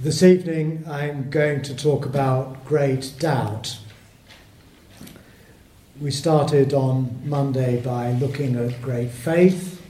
[0.00, 3.78] This evening I'm going to talk about great doubt.
[6.00, 9.82] We started on Monday by looking at great faith,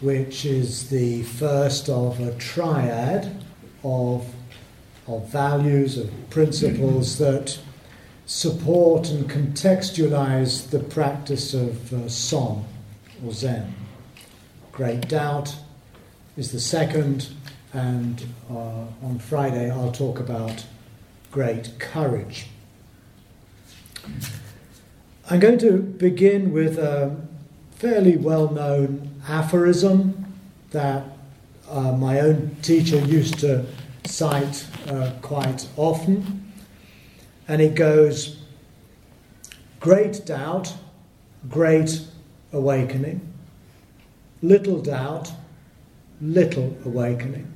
[0.00, 3.44] which is the first of a triad
[3.84, 4.26] of,
[5.06, 7.60] of values, of principles that
[8.26, 12.64] support and contextualize the practice of uh, Son
[13.24, 13.72] or Zen.
[14.72, 15.54] Great doubt
[16.36, 17.28] is the second
[17.72, 20.64] and uh, on Friday I'll talk about
[21.30, 22.46] great courage.
[25.30, 27.16] I'm going to begin with a
[27.76, 30.26] fairly well known aphorism
[30.72, 31.04] that
[31.70, 33.64] uh, my own teacher used to
[34.04, 36.52] cite uh, quite often,
[37.48, 38.38] and it goes
[39.80, 40.74] Great doubt,
[41.48, 42.02] great
[42.52, 43.20] awakening.
[44.40, 45.32] Little doubt,
[46.20, 47.51] little awakening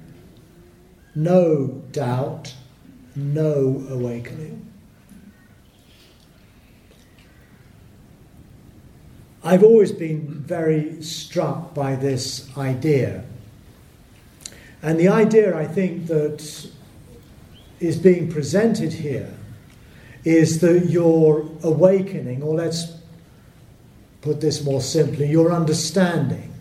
[1.17, 2.55] no doubt,
[3.17, 4.71] no awakening.
[9.43, 13.25] I've always been very struck by this idea.
[14.83, 16.69] And the idea I think that
[17.81, 19.33] is being presented here
[20.25, 22.93] is that your awakening, or let's
[24.21, 26.53] put this more simply, your understanding,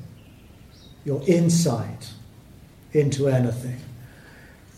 [1.03, 2.14] your insight
[2.94, 3.84] into anything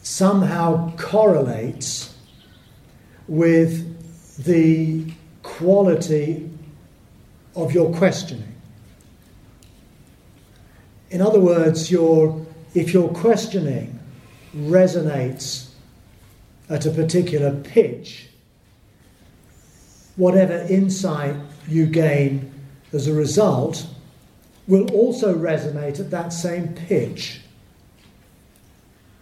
[0.08, 2.16] somehow correlates
[3.28, 5.06] with the
[5.44, 6.50] quality
[7.56, 8.56] of your questioning.
[11.10, 14.00] In other words, your, if your questioning
[14.56, 15.72] resonates
[16.70, 18.30] at a particular pitch,
[20.16, 21.36] whatever insight
[21.68, 22.54] you gain
[22.94, 23.86] as a result
[24.68, 27.42] will also resonate at that same pitch.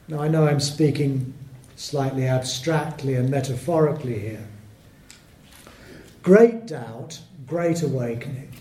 [0.08, 1.34] Now, I know I'm speaking
[1.76, 4.48] slightly abstractly and metaphorically here.
[6.22, 8.52] Great doubt, great awakening.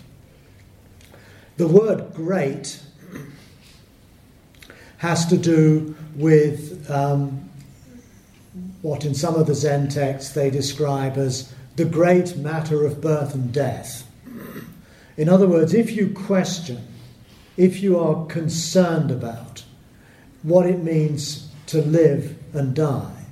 [1.57, 2.81] The word great
[4.99, 7.51] has to do with um,
[8.81, 13.35] what in some of the Zen texts they describe as the great matter of birth
[13.35, 14.11] and death.
[15.17, 16.87] In other words, if you question,
[17.57, 19.54] if you are concerned about
[20.45, 23.25] what it means to live and die.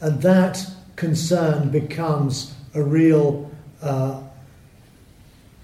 [0.00, 0.66] And that
[0.96, 3.50] concern becomes a real
[3.82, 4.20] uh,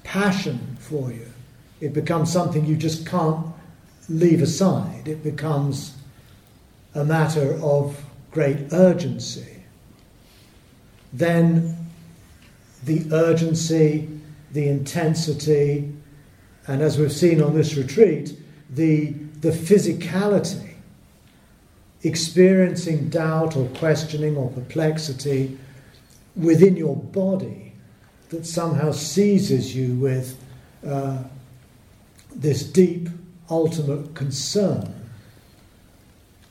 [0.05, 1.27] passion for you.
[1.81, 3.47] It becomes something you just can't
[4.09, 5.09] leave aside.
[5.09, 5.97] It becomes
[6.95, 9.63] a matter of great urgency.
[11.13, 11.77] Then
[12.85, 14.09] the urgency,
[14.53, 15.91] the intensity,
[16.67, 18.37] and as we've seen on this retreat,
[18.69, 20.74] the, the physicality
[22.05, 25.59] experiencing doubt or questioning or perplexity
[26.37, 27.73] within your body
[28.29, 30.39] that somehow seizes you with
[30.87, 31.23] uh,
[32.35, 33.09] this deep,
[33.49, 34.93] ultimate concern.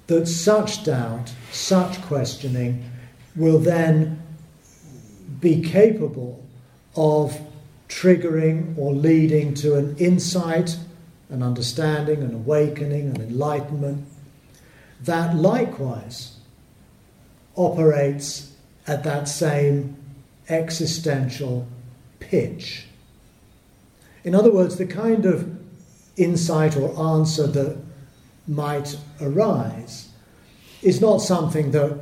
[0.08, 2.90] That such doubt, such questioning
[3.36, 4.22] will then
[5.40, 6.44] be capable
[6.96, 7.40] of
[7.90, 10.78] triggering or leading to an insight,
[11.30, 14.08] an understanding, an awakening, an enlightenment
[15.06, 16.38] that likewise
[17.56, 18.54] operates
[18.88, 19.96] at that same
[20.50, 21.68] existential
[22.20, 22.86] pitch.
[24.24, 25.58] In other words, the kind of
[26.16, 27.78] insight or answer that
[28.48, 30.10] might arise
[30.82, 32.00] is not something that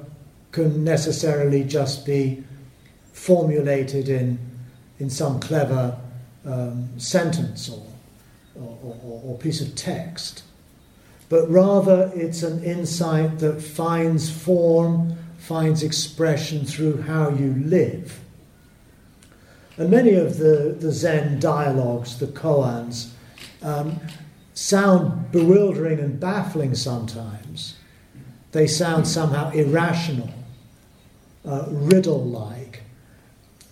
[0.51, 2.44] can necessarily just be
[3.13, 4.38] formulated in,
[5.00, 5.97] in some clever
[6.45, 7.85] um, sentence or,
[8.56, 10.44] or, or, or piece of text
[11.31, 18.19] but rather it's an insight that finds form, finds expression through how you live.
[19.78, 23.12] And many of the, the Zen dialogues, the koans,
[23.62, 24.02] um,
[24.56, 27.78] sound bewildering and baffling sometimes.
[28.51, 30.31] They sound somehow irrational,
[31.45, 32.84] uh, riddle like,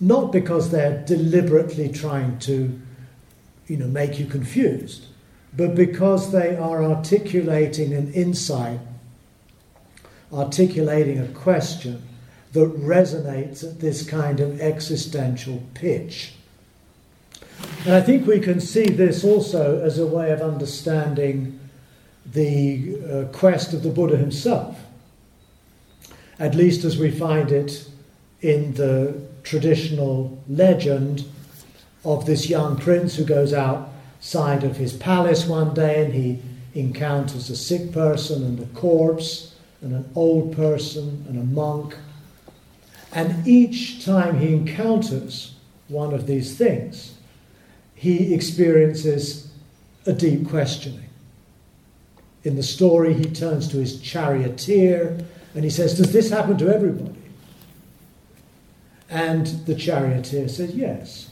[0.00, 2.80] not because they're deliberately trying to
[3.66, 5.04] you know, make you confused,
[5.56, 8.80] but because they are articulating an insight,
[10.32, 12.02] articulating a question
[12.52, 16.34] that resonates at this kind of existential pitch.
[17.84, 21.58] And I think we can see this also as a way of understanding
[22.26, 24.78] the uh, quest of the Buddha himself,
[26.38, 27.88] at least as we find it
[28.40, 31.24] in the traditional legend
[32.04, 33.89] of this young prince who goes out
[34.34, 36.42] of his palace one day and he
[36.74, 41.96] encounters a sick person and a corpse and an old person and a monk.
[43.12, 45.54] And each time he encounters
[45.88, 47.14] one of these things,
[47.94, 49.50] he experiences
[50.06, 51.08] a deep questioning.
[52.44, 55.18] In the story, he turns to his charioteer
[55.54, 57.18] and he says, Does this happen to everybody?
[59.10, 61.30] And the charioteer says, Yes.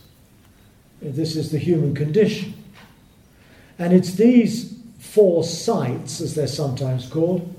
[1.00, 2.57] This is the human condition.
[3.78, 7.54] And it's these four sights, as they're sometimes called,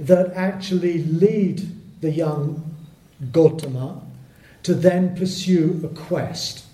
[0.00, 1.62] that actually lead
[2.00, 2.74] the young
[3.32, 4.02] Gautama
[4.64, 6.64] to then pursue a quest.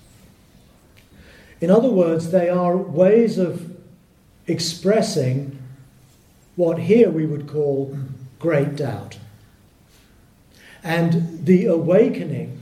[1.61, 3.77] In other words, they are ways of
[4.47, 5.59] expressing
[6.57, 7.97] what here we would call
[8.39, 9.19] great doubt.
[10.83, 12.61] And the awakening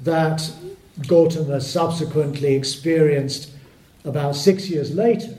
[0.00, 0.52] that
[1.06, 3.52] Gautama subsequently experienced
[4.04, 5.36] about six years later,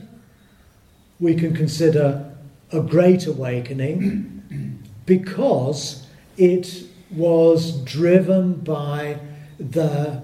[1.19, 2.31] we can consider
[2.71, 6.05] a great awakening because
[6.37, 9.19] it was driven by
[9.59, 10.23] the,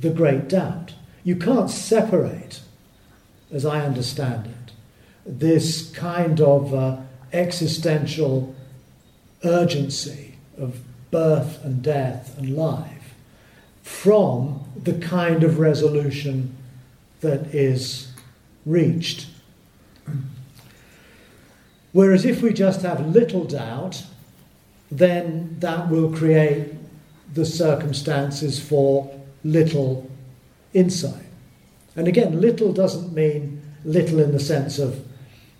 [0.00, 0.94] the great doubt.
[1.22, 2.60] You can't separate,
[3.52, 4.72] as I understand it,
[5.24, 6.96] this kind of uh,
[7.32, 8.54] existential
[9.42, 10.80] urgency of
[11.10, 13.14] birth and death and life
[13.82, 16.56] from the kind of resolution
[17.20, 18.12] that is
[18.66, 19.28] reached.
[21.92, 24.04] Whereas if we just have little doubt,
[24.90, 26.74] then that will create
[27.32, 29.10] the circumstances for
[29.44, 30.10] little
[30.72, 31.26] insight.
[31.96, 35.06] And again, little doesn't mean little in the sense of,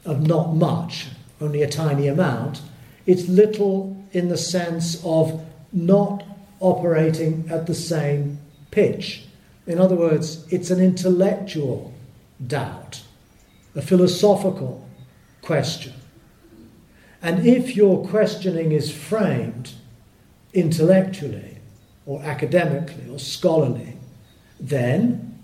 [0.04, 1.08] of not much,
[1.40, 2.62] only a tiny amount.
[3.06, 6.24] It's little in the sense of not
[6.60, 8.38] operating at the same
[8.70, 9.24] pitch.
[9.66, 11.92] In other words, it's an intellectual
[12.46, 13.02] doubt,
[13.74, 14.86] a philosophical
[15.42, 15.94] question.
[17.22, 19.72] And if your questioning is framed
[20.52, 21.58] intellectually
[22.04, 23.96] or academically or scholarly,
[24.60, 25.38] then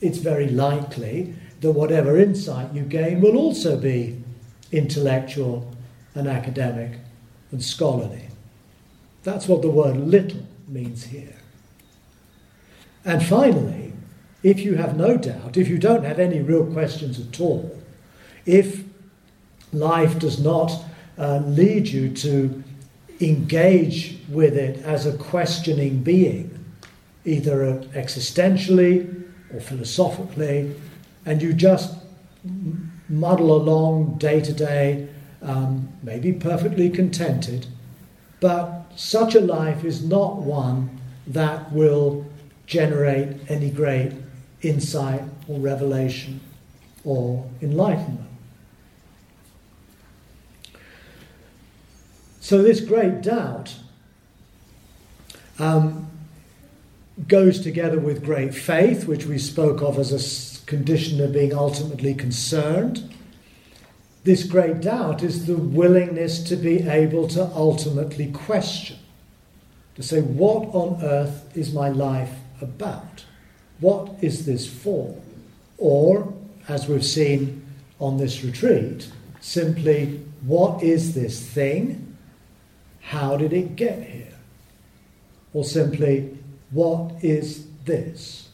[0.00, 4.22] it's very likely that whatever insight you gain will also be
[4.72, 5.70] intellectual
[6.14, 6.92] and academic
[7.52, 8.28] and scholarly.
[9.22, 11.39] That's what the word little means here.
[13.04, 13.92] And finally,
[14.42, 17.78] if you have no doubt, if you don't have any real questions at all,
[18.46, 18.84] if
[19.72, 20.72] life does not
[21.18, 22.62] uh, lead you to
[23.20, 26.56] engage with it as a questioning being,
[27.24, 30.74] either existentially or philosophically,
[31.26, 31.96] and you just
[33.08, 35.06] muddle along day to day,
[35.42, 37.66] um, maybe perfectly contented,
[38.40, 42.26] but such a life is not one that will
[42.70, 44.12] generate any great
[44.62, 46.40] insight or revelation
[47.04, 48.28] or enlightenment.
[52.40, 53.74] So, this great doubt
[55.58, 56.08] um,
[57.26, 62.14] goes together with great faith, which we spoke of as a condition of being ultimately
[62.14, 63.12] concerned.
[64.22, 68.98] This great doubt is the willingness to be able to ultimately question,
[69.96, 73.24] to say, What on earth is my life about?
[73.80, 75.16] What is this for?
[75.78, 76.32] Or,
[76.68, 77.64] as we've seen
[77.98, 79.10] on this retreat,
[79.40, 82.16] simply, What is this thing?
[83.00, 84.38] How did it get here?
[85.52, 86.38] Or simply,
[86.70, 88.48] what is this?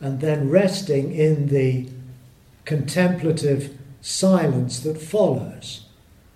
[0.00, 1.88] And then resting in the
[2.64, 5.86] contemplative silence that follows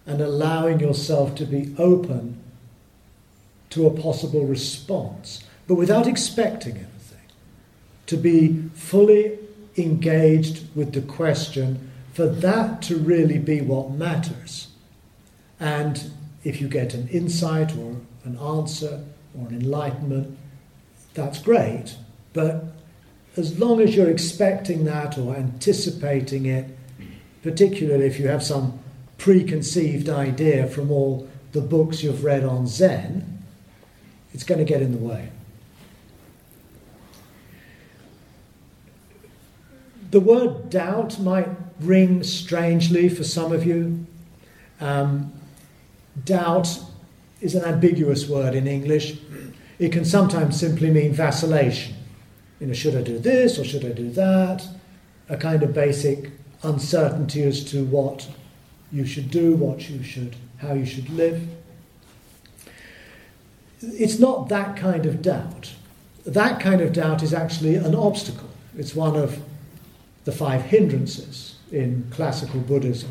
[0.06, 2.42] and allowing yourself to be open
[3.70, 7.18] to a possible response, but without expecting anything.
[8.06, 9.38] To be fully
[9.76, 14.68] engaged with the question, for that to really be what matters.
[15.60, 16.10] And
[16.42, 19.04] if you get an insight or an answer
[19.38, 20.36] or an enlightenment,
[21.14, 21.96] that's great.
[22.32, 22.64] But
[23.36, 26.76] as long as you're expecting that or anticipating it,
[27.42, 28.78] particularly if you have some
[29.18, 33.42] preconceived idea from all the books you've read on Zen,
[34.32, 35.30] it's going to get in the way.
[40.10, 41.48] The word doubt might
[41.80, 44.06] ring strangely for some of you.
[44.80, 45.32] Um,
[46.24, 46.80] doubt
[47.40, 49.18] is an ambiguous word in English.
[49.78, 51.94] It can sometimes simply mean vacillation.
[52.58, 54.66] You know, should I do this or should I do that?
[55.28, 56.30] A kind of basic
[56.62, 58.28] uncertainty as to what
[58.90, 61.46] you should do, what you should, how you should live.
[63.80, 65.72] It's not that kind of doubt.
[66.24, 68.48] That kind of doubt is actually an obstacle.
[68.76, 69.40] It's one of
[70.28, 73.10] the five hindrances in classical Buddhism.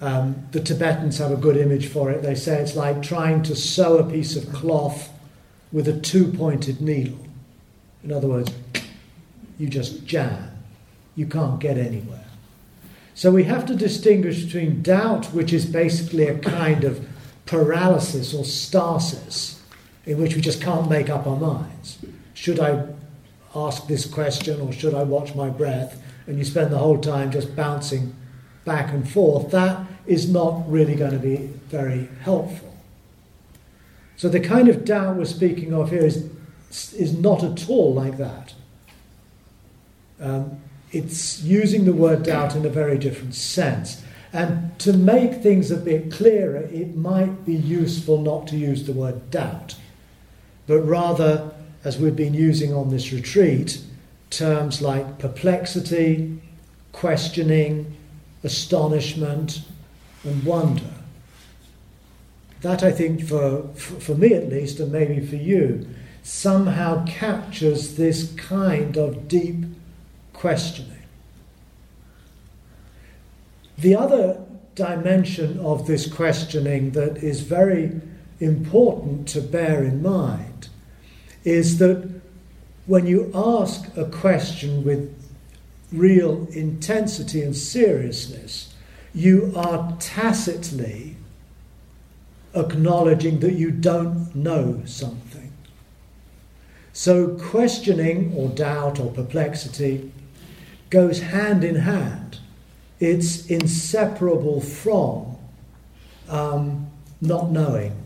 [0.00, 2.22] Um, the Tibetans have a good image for it.
[2.22, 5.12] They say it's like trying to sew a piece of cloth
[5.72, 7.18] with a two pointed needle.
[8.04, 8.52] In other words,
[9.58, 10.52] you just jam.
[11.16, 12.26] You can't get anywhere.
[13.14, 17.04] So we have to distinguish between doubt, which is basically a kind of
[17.46, 19.60] paralysis or stasis,
[20.06, 21.98] in which we just can't make up our minds.
[22.34, 22.86] Should I
[23.54, 26.02] ask this question or should I watch my breath?
[26.26, 28.14] And you spend the whole time just bouncing
[28.64, 29.50] back and forth.
[29.50, 31.36] That is not really going to be
[31.68, 32.74] very helpful.
[34.16, 36.30] So the kind of doubt we're speaking of here is,
[36.92, 38.54] is not at all like that.
[40.20, 40.60] Um,
[40.92, 44.04] it's using the word doubt in a very different sense.
[44.32, 48.92] And to make things a bit clearer, it might be useful not to use the
[48.92, 49.74] word doubt,
[50.66, 51.52] but rather,
[51.84, 53.80] as we've been using on this retreat,
[54.30, 56.40] terms like perplexity,
[56.92, 57.96] questioning,
[58.44, 59.62] astonishment,
[60.24, 60.92] and wonder.
[62.62, 65.86] That, I think, for, for me at least, and maybe for you,
[66.22, 69.64] somehow captures this kind of deep
[70.34, 70.90] questioning.
[73.78, 74.44] The other
[74.74, 78.00] dimension of this questioning that is very
[78.40, 80.69] important to bear in mind
[81.44, 82.20] is that
[82.86, 85.14] when you ask a question with
[85.92, 88.74] real intensity and seriousness,
[89.14, 91.16] you are tacitly
[92.54, 95.52] acknowledging that you don't know something.
[96.92, 100.12] So, questioning or doubt or perplexity
[100.90, 102.38] goes hand in hand.
[102.98, 105.36] It's inseparable from
[106.28, 107.96] um, not knowing,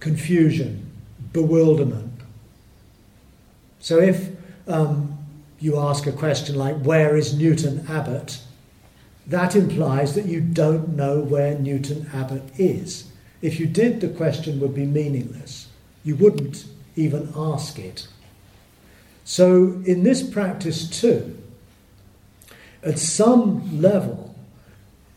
[0.00, 0.90] confusion,
[1.32, 2.11] bewilderment.
[3.82, 4.30] So if
[4.68, 5.18] um,
[5.58, 8.40] you ask a question like, Where is Newton Abbot?
[9.26, 13.10] that implies that you don't know where Newton Abbot is.
[13.40, 15.68] If you did, the question would be meaningless.
[16.02, 16.64] You wouldn't
[16.96, 18.08] even ask it.
[19.24, 21.38] So, in this practice, too,
[22.82, 24.34] at some level,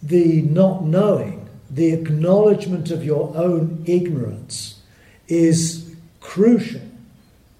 [0.03, 4.79] the not knowing, the acknowledgement of your own ignorance
[5.27, 6.84] is crucial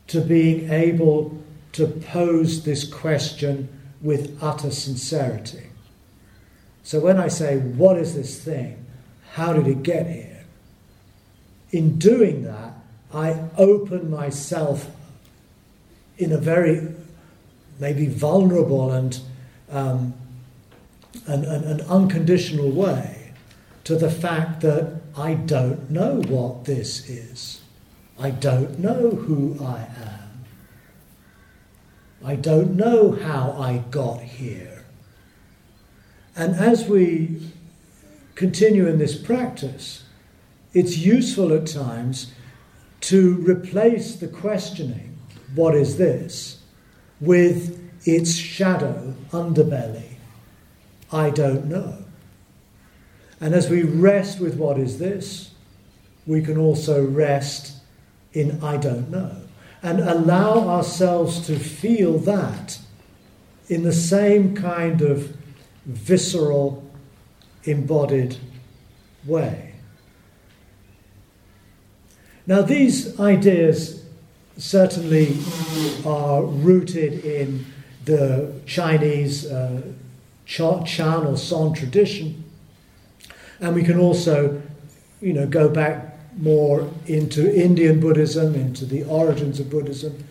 [0.07, 1.37] to being able
[1.73, 3.67] to pose this question
[4.01, 5.67] with utter sincerity.
[6.83, 8.85] So when I say, What is this thing?
[9.33, 10.45] How did it get here?
[11.71, 12.73] In doing that,
[13.13, 14.89] I open myself
[16.17, 16.87] in a very
[17.79, 19.19] maybe vulnerable and
[19.69, 20.13] um,
[21.27, 23.33] an, an, an unconditional way
[23.83, 27.61] to the fact that I don't know what this is.
[28.17, 30.25] I don't know who I am.
[32.23, 34.85] I don't know how I got here.
[36.35, 37.51] And as we
[38.35, 40.03] continue in this practice,
[40.73, 42.33] it's useful at times
[43.01, 45.17] to replace the questioning,
[45.53, 46.61] what is this,
[47.21, 50.15] with its shadow, underbelly.
[51.11, 52.03] I don't know.
[53.39, 55.51] And as we rest with what is this,
[56.25, 57.74] we can also rest
[58.35, 59.45] in I don't know
[59.85, 62.79] and allow ourselves to feel that
[63.67, 65.37] in the same kind of
[65.85, 66.83] visceral,
[67.65, 68.35] embodied
[69.27, 69.75] way.
[72.47, 74.03] Now, these ideas
[74.57, 75.37] certainly
[76.03, 77.67] are rooted in
[78.05, 79.83] the Chinese uh,
[80.47, 82.43] Chan or Son tradition.
[83.59, 84.63] And we can also,
[85.21, 90.23] you know, go back more into Indian Buddhism, into the origins of Buddhism,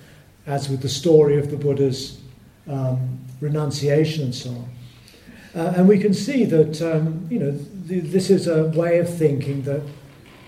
[0.46, 2.20] as with the story of the Buddha's
[2.68, 4.70] um, renunciation and so on.
[5.54, 7.58] Uh, and we can see that, um, you know,
[7.88, 9.82] th- this is a way of thinking that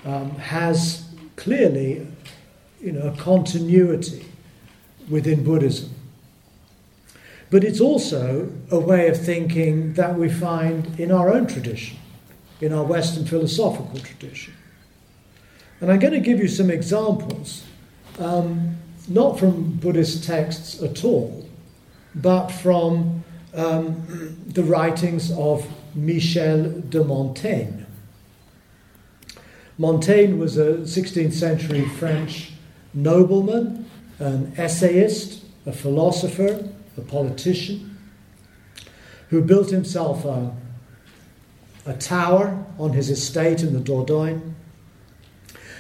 [0.05, 2.07] um, has clearly,
[2.81, 4.27] you know, a continuity
[5.09, 5.91] within Buddhism.
[7.51, 11.99] But it's also a way of thinking that we find in our own tradition,
[12.61, 14.55] in our Western philosophical tradition.
[15.81, 17.65] And I'm going to give you some examples,
[18.19, 18.77] um,
[19.09, 21.47] not from Buddhist texts at all,
[22.15, 27.83] but from um, the writings of Michel de Montaigne.
[29.79, 32.53] Montaigne was a 16th century French
[32.95, 33.85] nobleman,
[34.19, 37.99] an essayist, a philosopher, a politician,
[39.29, 40.57] who built himself a,
[41.85, 44.55] a tower on his estate in the Dordogne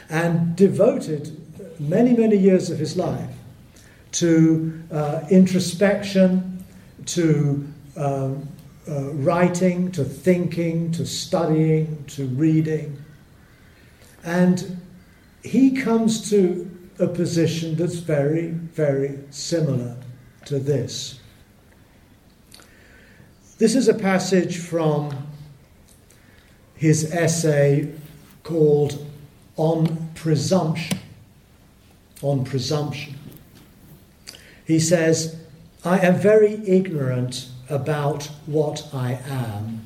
[0.08, 1.40] and devoted
[1.80, 3.30] many, many years of his life
[4.12, 6.64] to uh, introspection,
[7.06, 8.48] to um,
[8.88, 12.96] uh, writing, to thinking, to studying, to reading.
[14.24, 14.80] And
[15.42, 19.96] he comes to a position that's very, very similar
[20.46, 21.20] to this.
[23.58, 25.26] This is a passage from
[26.74, 27.92] his essay
[28.42, 29.05] called
[29.56, 30.98] On Presumption.
[32.22, 33.14] On Presumption.
[34.66, 35.36] He says,
[35.84, 39.82] I am very ignorant about what I am.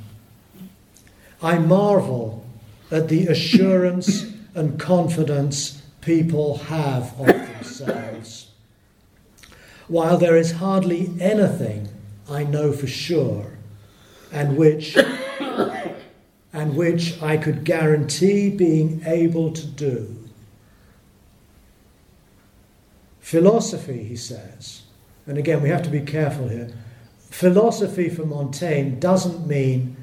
[1.42, 2.44] I marvel
[2.90, 8.48] at the assurance and confidence people have of themselves.
[9.88, 11.88] While there is hardly anything
[12.28, 13.58] I know for sure,
[14.32, 14.96] and which
[16.60, 20.14] and which I could guarantee being able to do.
[23.20, 24.82] Philosophy, he says,
[25.26, 26.70] and again we have to be careful here.
[27.30, 29.96] Philosophy for Montaigne doesn't mean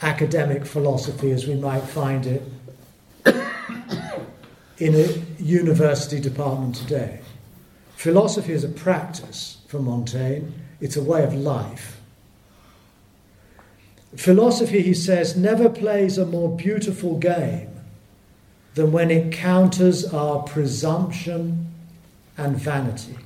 [0.00, 2.42] academic philosophy as we might find it
[4.78, 5.06] in a
[5.40, 7.20] university department today.
[7.94, 12.01] Philosophy is a practice for Montaigne, it's a way of life.
[14.16, 17.68] Philosophy, he says, never plays a more beautiful game
[18.74, 21.72] than when it counters our presumption
[22.36, 23.16] and vanity.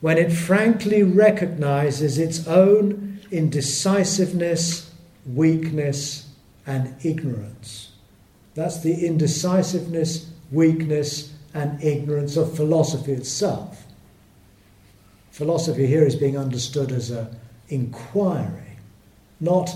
[0.00, 4.90] When it frankly recognizes its own indecisiveness,
[5.26, 6.30] weakness,
[6.66, 7.92] and ignorance.
[8.54, 13.84] That's the indecisiveness, weakness, and ignorance of philosophy itself.
[15.30, 17.28] Philosophy here is being understood as an
[17.68, 18.63] inquiry
[19.44, 19.70] not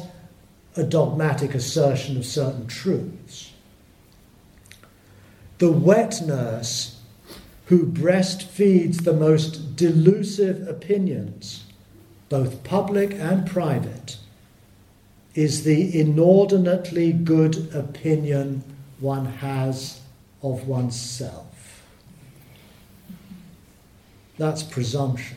[0.76, 3.52] a dogmatic assertion of certain truths.
[5.58, 7.00] The wet nurse
[7.66, 11.64] who breastfeeds the most delusive opinions,
[12.28, 14.16] both public and private,
[15.34, 18.62] is the inordinately good opinion
[19.00, 20.00] one has
[20.42, 21.84] of oneself.
[24.38, 25.36] That's presumption.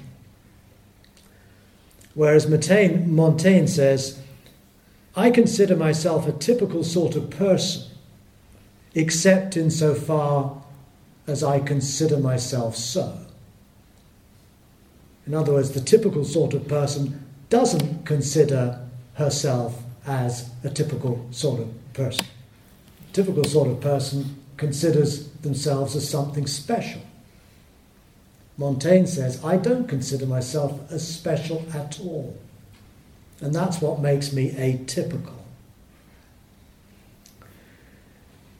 [2.13, 4.21] Whereas Montaigne, says,
[5.15, 7.89] I consider myself a typical sort of person,
[8.93, 10.61] except insofar
[11.27, 13.17] as I consider myself so.
[15.25, 18.79] In other words, the typical sort of person doesn't consider
[19.13, 22.25] herself as a typical sort of person.
[23.09, 27.01] A typical sort of person considers themselves as something special.
[28.61, 32.37] Montaigne says, I don't consider myself as special at all.
[33.41, 35.33] And that's what makes me atypical.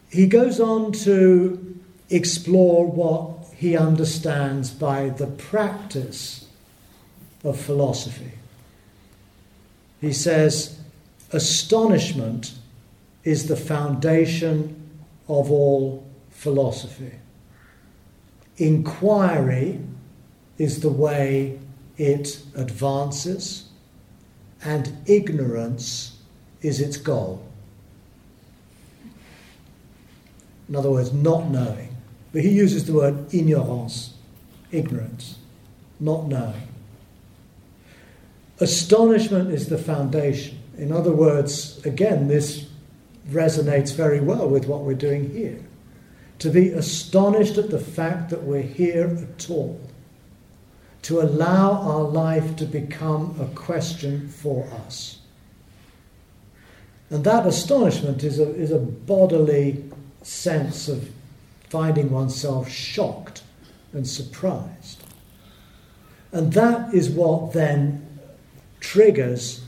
[0.09, 6.47] He goes on to explore what he understands by the practice
[7.43, 8.31] of philosophy.
[10.01, 10.79] He says,
[11.31, 12.53] Astonishment
[13.23, 14.89] is the foundation
[15.27, 17.13] of all philosophy.
[18.57, 19.79] Inquiry
[20.62, 21.58] is the way
[21.97, 23.67] it advances
[24.63, 26.19] and ignorance
[26.62, 27.43] is its goal.
[30.69, 31.97] In other words, not knowing.
[32.32, 34.13] But he uses the word ignorance,
[34.71, 35.39] ignorance,
[36.00, 36.67] not knowing.
[38.60, 40.60] Astonishment is the foundation.
[40.78, 42.67] In other words, again, this
[43.32, 45.60] resonates very well with what we're doing here.
[46.38, 49.82] To be astonished at the fact that we're here at all
[51.03, 55.19] to allow our life to become a question for us.
[57.09, 59.83] And that astonishment is a, is a bodily
[60.21, 61.09] sense of
[61.69, 63.43] finding oneself shocked
[63.93, 65.03] and surprised.
[66.31, 68.07] And that is what then
[68.79, 69.63] triggers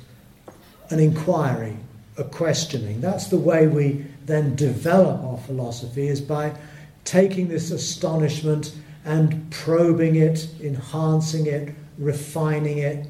[0.89, 1.75] an inquiry,
[2.17, 3.01] a questioning.
[3.01, 6.55] That's the way we then develop our philosophy, is by
[7.03, 8.73] taking this astonishment
[9.05, 13.07] and probing it, enhancing it, refining it.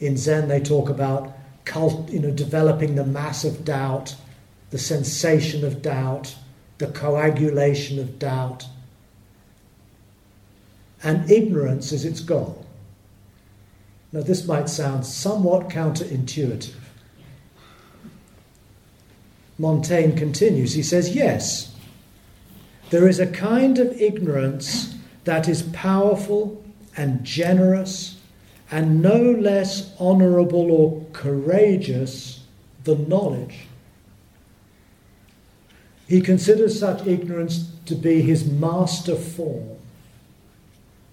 [0.00, 4.16] In Zen, they talk about cult, you know, developing the mass of doubt,
[4.70, 6.34] the sensation of doubt,
[6.78, 8.66] the coagulation of doubt.
[11.02, 12.64] And ignorance is its goal.
[14.12, 16.74] Now, this might sound somewhat counterintuitive.
[19.58, 21.74] Montaigne continues, he says, Yes,
[22.90, 26.62] there is a kind of ignorance that is powerful
[26.96, 28.18] and generous
[28.70, 32.44] and no less honorable or courageous
[32.84, 33.66] than knowledge.
[36.06, 39.68] He considers such ignorance to be his master form.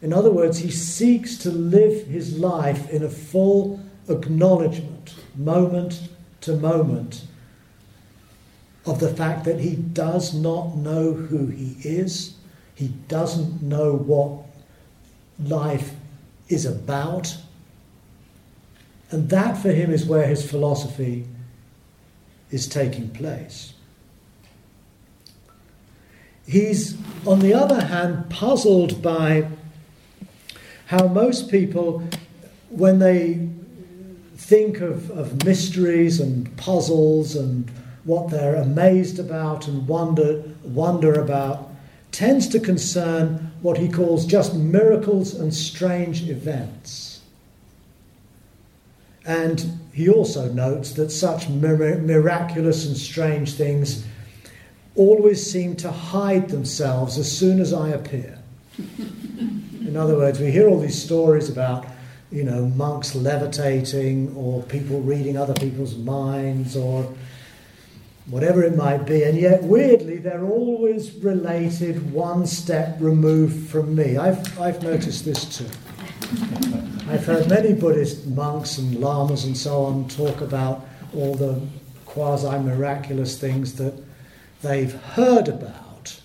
[0.02, 6.10] In other words, he seeks to live his life in a full acknowledgement, moment
[6.42, 7.26] to moment,
[8.86, 12.36] of the fact that he does not know who he is,
[12.76, 14.44] he doesn't know what
[15.40, 15.92] life
[16.50, 17.36] is about.
[19.12, 21.26] And that for him is where his philosophy
[22.52, 23.74] is taking place.
[26.48, 26.96] He's,
[27.26, 29.48] on the other hand, puzzled by
[30.88, 32.04] how most people,
[32.70, 33.50] when they
[34.38, 37.72] think of, of mysteries and puzzles and
[38.06, 41.70] what they're amazed about and wonder, wonder about,
[42.12, 47.22] tends to concern what he calls just miracles and strange events.
[49.26, 54.06] And he also notes that such mir- miraculous and strange things
[54.96, 58.38] always seem to hide themselves as soon as I appear.
[58.78, 61.86] In other words, we hear all these stories about,
[62.32, 67.12] you know, monks levitating or people reading other people's minds or
[68.28, 74.18] whatever it might be, and yet weirdly they're always related one step removed from me.
[74.18, 75.70] I've, I've noticed this too.
[77.08, 81.62] I've heard many Buddhist monks and lamas and so on talk about all the
[82.06, 83.94] quasi miraculous things that
[84.64, 86.20] they've heard about.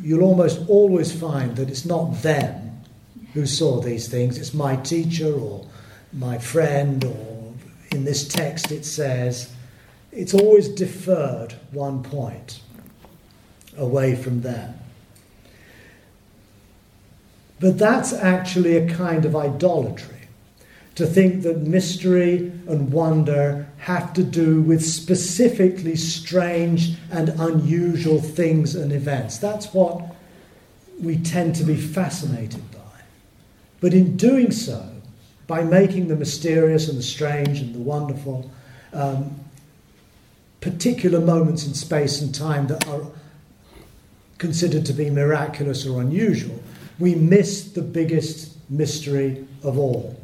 [0.00, 2.82] You'll almost always find that it's not them
[3.34, 5.66] who saw these things, it's my teacher or
[6.12, 7.54] my friend, or
[7.92, 9.52] in this text it says,
[10.12, 12.60] it's always deferred one point
[13.76, 14.74] away from them.
[17.60, 20.14] But that's actually a kind of idolatry.
[20.96, 28.74] To think that mystery and wonder have to do with specifically strange and unusual things
[28.74, 29.38] and events.
[29.38, 30.16] That's what
[31.00, 32.78] we tend to be fascinated by.
[33.80, 34.88] But in doing so,
[35.46, 38.50] by making the mysterious and the strange and the wonderful
[38.92, 39.38] um,
[40.60, 43.06] particular moments in space and time that are
[44.38, 46.62] considered to be miraculous or unusual,
[46.98, 50.20] we miss the biggest mystery of all.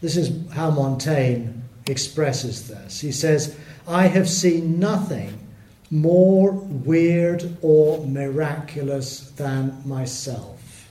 [0.00, 1.50] This is how Montaigne
[1.86, 3.00] expresses this.
[3.00, 5.46] He says, I have seen nothing
[5.90, 10.88] more weird or miraculous than myself.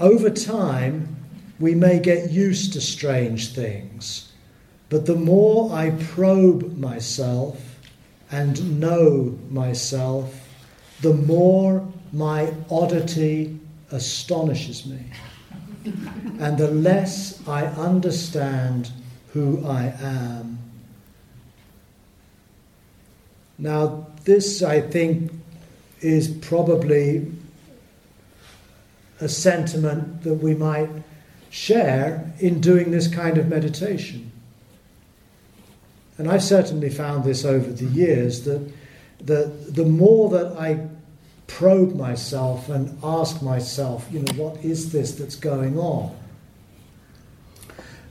[0.00, 1.16] Over time,
[1.60, 4.27] we may get used to strange things,
[4.88, 7.60] but the more I probe myself
[8.30, 10.48] and know myself,
[11.00, 13.58] the more my oddity
[13.90, 15.00] astonishes me,
[16.40, 18.90] and the less I understand
[19.32, 20.58] who I am.
[23.58, 25.32] Now, this, I think,
[26.00, 27.30] is probably
[29.20, 30.90] a sentiment that we might
[31.50, 34.27] share in doing this kind of meditation.
[36.18, 38.72] And I've certainly found this over the years that
[39.20, 40.88] the, the more that I
[41.46, 46.14] probe myself and ask myself, you know, what is this that's going on?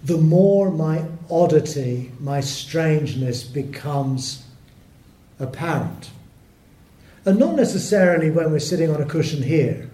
[0.04, 4.44] The more my oddity, my strangeness becomes
[5.40, 6.10] apparent.
[7.26, 9.90] And not necessarily when we're sitting on a cushion here.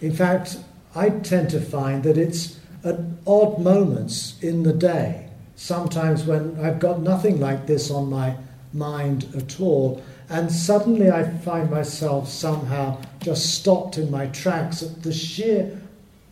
[0.00, 0.58] In fact,
[0.94, 5.25] I tend to find that it's at odd moments in the day,
[5.56, 8.36] sometimes when I've got nothing like this on my
[8.72, 10.02] mind at all.
[10.28, 15.80] And suddenly I find myself somehow just stopped in my tracks at the sheer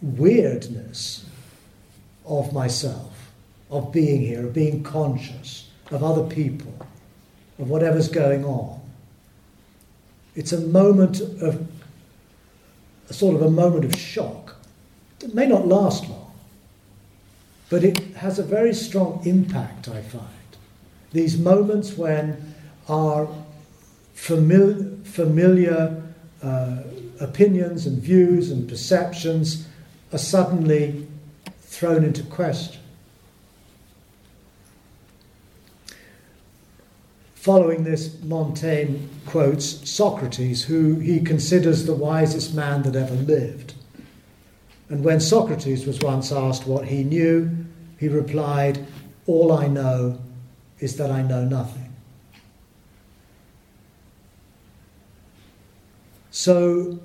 [0.03, 1.25] weirdness
[2.27, 3.31] of myself,
[3.71, 6.75] of being here, of being conscious of other people,
[7.59, 8.81] of whatever's going on.
[10.35, 11.67] It's a moment of,
[13.09, 14.57] a sort of a moment of shock.
[15.21, 16.24] It may not last long,
[17.71, 20.29] but it has a very strong impact, I find.
[21.13, 22.55] These moments when
[22.89, 23.29] our
[24.15, 26.03] familiar, familiar
[26.43, 26.83] uh,
[27.21, 29.67] opinions and views and perceptions
[30.13, 31.07] are suddenly
[31.61, 32.81] thrown into question.
[37.35, 43.75] Following this, Montaigne quotes Socrates, who he considers the wisest man that ever lived.
[44.89, 47.51] And when Socrates was once asked what he knew,
[47.99, 48.87] he replied,
[49.27, 50.19] All I know
[50.81, 51.95] is that I know nothing.
[56.31, 56.99] So,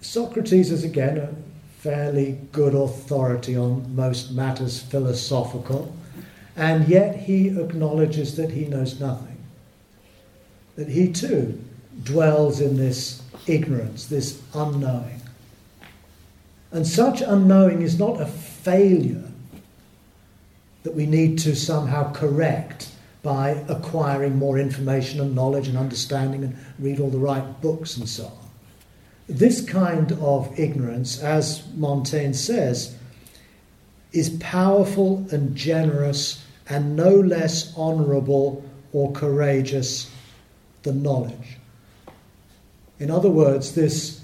[0.00, 1.34] Socrates is again a
[1.78, 5.94] fairly good authority on most matters philosophical,
[6.56, 9.36] and yet he acknowledges that he knows nothing.
[10.76, 11.62] That he too
[12.02, 15.15] dwells in this ignorance, this unknowing.
[16.76, 19.24] And such unknowing is not a failure
[20.82, 22.90] that we need to somehow correct
[23.22, 28.06] by acquiring more information and knowledge and understanding and read all the right books and
[28.06, 28.50] so on.
[29.26, 32.94] This kind of ignorance, as Montaigne says,
[34.12, 38.62] is powerful and generous and no less honourable
[38.92, 40.10] or courageous
[40.82, 41.56] than knowledge.
[42.98, 44.15] In other words, this,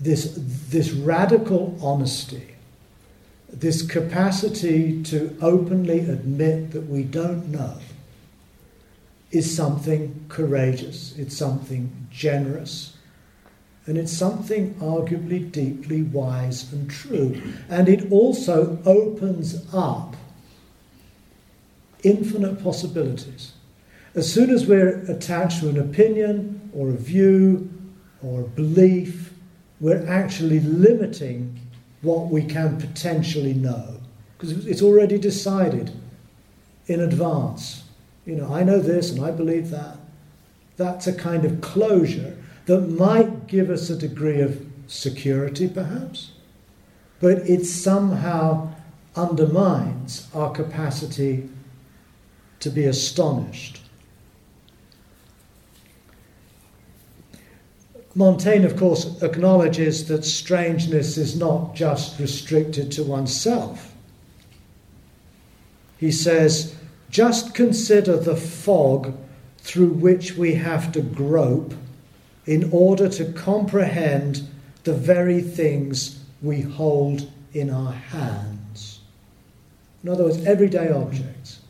[0.00, 2.54] this, this radical honesty,
[3.52, 7.76] this capacity to openly admit that we don't know,
[9.30, 12.96] is something courageous, it's something generous,
[13.86, 17.40] and it's something arguably deeply wise and true.
[17.68, 20.16] And it also opens up
[22.02, 23.52] infinite possibilities.
[24.14, 27.70] As soon as we're attached to an opinion or a view
[28.22, 29.29] or a belief,
[29.80, 31.58] we're actually limiting
[32.02, 34.00] what we can potentially know
[34.36, 35.92] because it's already decided
[36.86, 37.84] in advance.
[38.24, 39.96] You know, I know this and I believe that.
[40.76, 46.32] That's a kind of closure that might give us a degree of security, perhaps,
[47.20, 48.72] but it somehow
[49.14, 51.48] undermines our capacity
[52.60, 53.79] to be astonished.
[58.20, 63.94] Montaigne, of course, acknowledges that strangeness is not just restricted to oneself.
[65.98, 66.76] He says,
[67.08, 69.16] just consider the fog
[69.58, 71.74] through which we have to grope
[72.44, 74.46] in order to comprehend
[74.84, 79.00] the very things we hold in our hands.
[80.04, 81.60] In other words, everyday objects,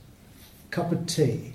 [0.70, 1.49] cup of tea.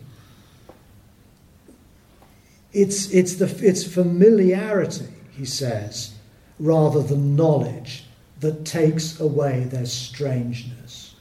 [2.76, 6.14] It's, it's, the, it's familiarity, he says,
[6.60, 8.04] rather than knowledge
[8.42, 11.16] that takes away their strangeness.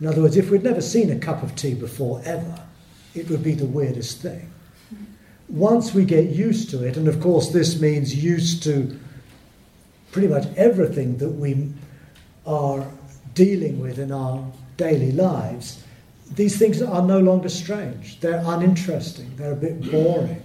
[0.00, 2.62] In other words, if we'd never seen a cup of tea before ever,
[3.14, 4.52] it would be the weirdest thing
[5.48, 8.98] once we get used to it, and of course, this means used to
[10.12, 11.72] pretty much everything that we
[12.46, 12.86] are
[13.34, 14.44] dealing with in our
[14.76, 15.82] daily lives,
[16.34, 18.20] these things are no longer strange.
[18.20, 19.34] They're uninteresting.
[19.36, 20.42] They're a bit boring.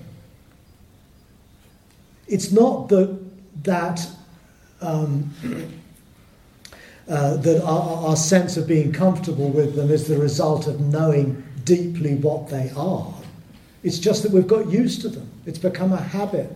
[2.28, 3.20] It's not that
[3.64, 4.08] that
[4.82, 5.34] um,
[7.08, 11.44] uh, that our, our sense of being comfortable with them is the result of knowing
[11.64, 13.14] deeply what they are.
[13.84, 15.30] It's just that we've got used to them.
[15.46, 16.50] It's become a habit.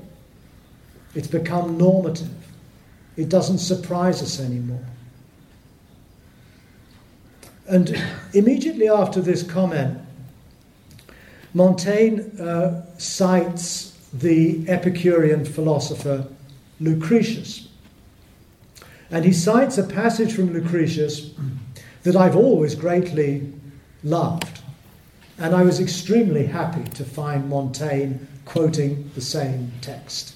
[1.15, 2.29] It's become normative.
[3.17, 4.85] It doesn't surprise us anymore.
[7.67, 8.01] And
[8.33, 9.99] immediately after this comment,
[11.53, 16.27] Montaigne uh, cites the Epicurean philosopher
[16.79, 17.67] Lucretius.
[19.09, 21.31] And he cites a passage from Lucretius
[22.03, 23.51] that I've always greatly
[24.03, 24.61] loved.
[25.37, 30.35] And I was extremely happy to find Montaigne quoting the same text.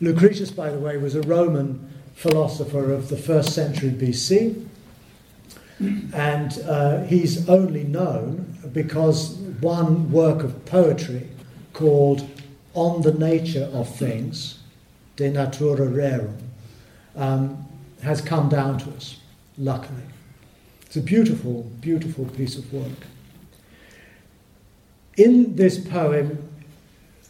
[0.00, 4.66] Lucretius, by the way, was a Roman philosopher of the first century BC,
[6.14, 11.28] and uh, he's only known because one work of poetry
[11.72, 12.28] called
[12.74, 14.58] On the Nature of Things,
[15.16, 16.36] De Natura Rerum,
[17.16, 17.66] um,
[18.02, 19.18] has come down to us,
[19.58, 20.02] luckily.
[20.86, 23.06] It's a beautiful, beautiful piece of work.
[25.16, 26.48] In this poem,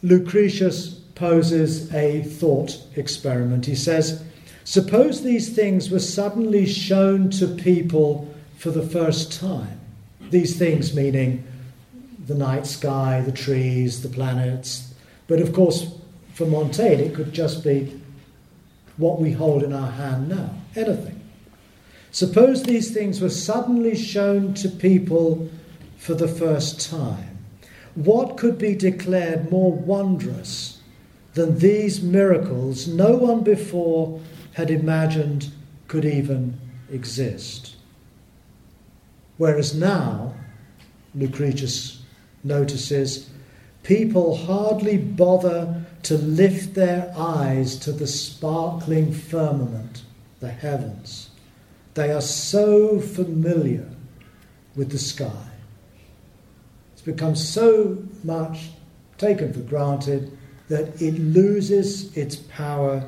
[0.01, 3.65] Lucretius poses a thought experiment.
[3.65, 4.23] He says,
[4.65, 8.32] Suppose these things were suddenly shown to people
[8.63, 9.77] for the first time.
[10.29, 11.45] These things meaning
[12.25, 14.93] the night sky, the trees, the planets.
[15.27, 15.93] But of course,
[16.33, 17.99] for Montaigne, it could just be
[18.95, 21.19] what we hold in our hand now anything.
[22.13, 25.49] Suppose these things were suddenly shown to people
[25.97, 27.39] for the first time.
[27.95, 30.79] What could be declared more wondrous
[31.33, 34.21] than these miracles no one before
[34.53, 35.51] had imagined
[35.89, 36.57] could even
[36.89, 37.72] exist?
[39.43, 40.35] Whereas now,
[41.13, 42.01] Lucretius
[42.45, 43.29] notices,
[43.83, 50.03] people hardly bother to lift their eyes to the sparkling firmament,
[50.39, 51.29] the heavens.
[51.93, 53.89] They are so familiar
[54.77, 55.49] with the sky
[56.93, 58.69] It's become so much
[59.17, 60.37] taken for granted
[60.69, 63.03] that it loses its power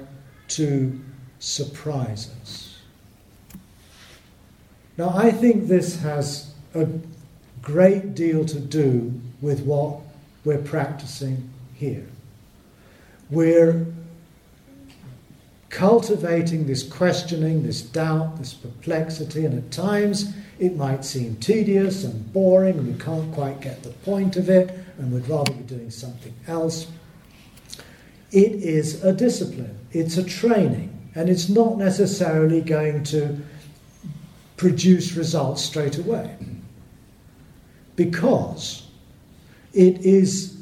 [0.49, 1.01] to
[1.39, 2.64] surprise us.
[4.97, 6.87] Now, I think this has a
[7.61, 9.99] great deal to do with what
[10.45, 12.07] we're practicing here.
[13.29, 13.85] We're
[15.69, 22.31] cultivating this questioning, this doubt, this perplexity, and at times it might seem tedious and
[22.31, 25.91] boring, and we can't quite get the point of it, and we'd rather be doing
[25.91, 26.87] something else.
[28.31, 33.37] It is a discipline, it's a training, and it's not necessarily going to
[34.57, 36.35] produce results straight away.
[37.95, 38.87] Because
[39.73, 40.57] it is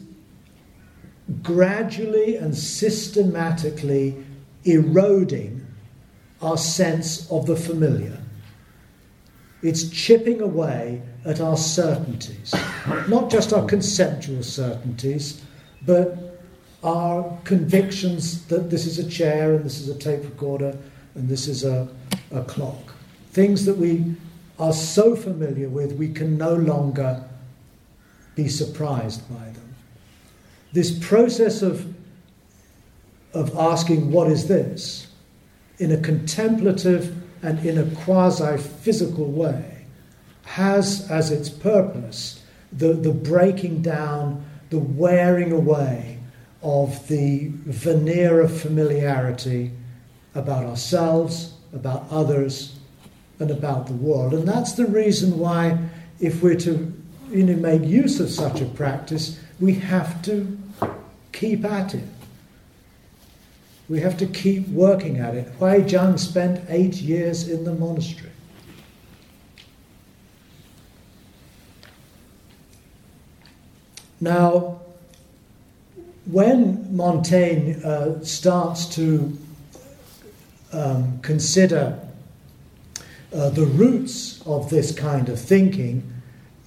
[1.41, 4.15] gradually and systematically
[4.65, 5.65] eroding
[6.41, 8.17] our sense of the familiar.
[9.61, 12.53] It's chipping away at our certainties,
[13.07, 15.41] not just our conceptual certainties,
[15.85, 16.41] but
[16.83, 20.77] our convictions that this is a chair and this is a tape recorder
[21.15, 21.87] and this is a,
[22.31, 22.92] a clock.
[23.33, 24.15] Things that we
[24.57, 27.23] are so familiar with, we can no longer
[28.35, 29.75] be surprised by them.
[30.71, 31.93] This process of,
[33.33, 35.07] of asking, What is this?
[35.79, 39.85] in a contemplative and in a quasi physical way
[40.45, 46.17] has as its purpose the, the breaking down, the wearing away
[46.61, 49.71] of the veneer of familiarity
[50.33, 52.79] about ourselves, about others,
[53.43, 54.33] and about the world.
[54.33, 55.77] And that's the reason why,
[56.19, 56.93] if we're to
[57.29, 60.57] you know, make use of such a practice, we have to
[61.31, 62.03] keep at it.
[63.89, 65.59] We have to keep working at it.
[65.59, 68.29] Huairang spent eight years in the monastery.
[74.21, 74.79] Now,
[76.25, 79.37] when Montaigne uh, starts to
[80.71, 81.99] um, consider
[83.33, 86.11] uh, the roots of this kind of thinking,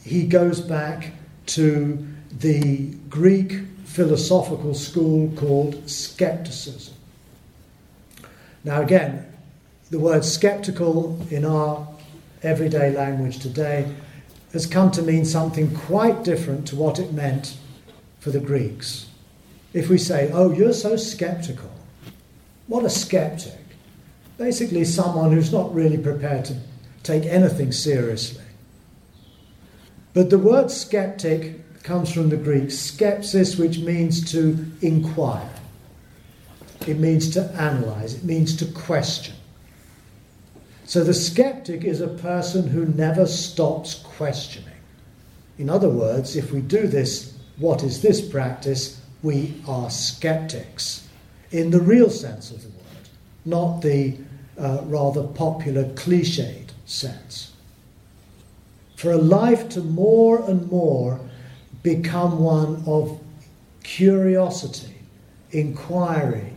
[0.04, 1.12] he goes back
[1.46, 6.94] to the Greek philosophical school called skepticism.
[8.64, 9.32] Now, again,
[9.90, 11.86] the word skeptical in our
[12.42, 13.92] everyday language today
[14.52, 17.56] has come to mean something quite different to what it meant
[18.18, 19.06] for the Greeks.
[19.72, 21.70] If we say, oh, you're so skeptical,
[22.66, 23.65] what a skeptic.
[24.38, 26.56] Basically, someone who's not really prepared to
[27.02, 28.44] take anything seriously.
[30.12, 35.48] But the word skeptic comes from the Greek skepsis, which means to inquire,
[36.86, 39.34] it means to analyze, it means to question.
[40.84, 44.70] So the skeptic is a person who never stops questioning.
[45.58, 49.00] In other words, if we do this, what is this practice?
[49.22, 51.08] We are skeptics
[51.50, 52.85] in the real sense of the word,
[53.46, 54.16] not the
[54.58, 57.52] uh, rather popular cliched sense.
[58.96, 61.20] For a life to more and more
[61.82, 63.20] become one of
[63.82, 64.94] curiosity,
[65.50, 66.52] inquiry,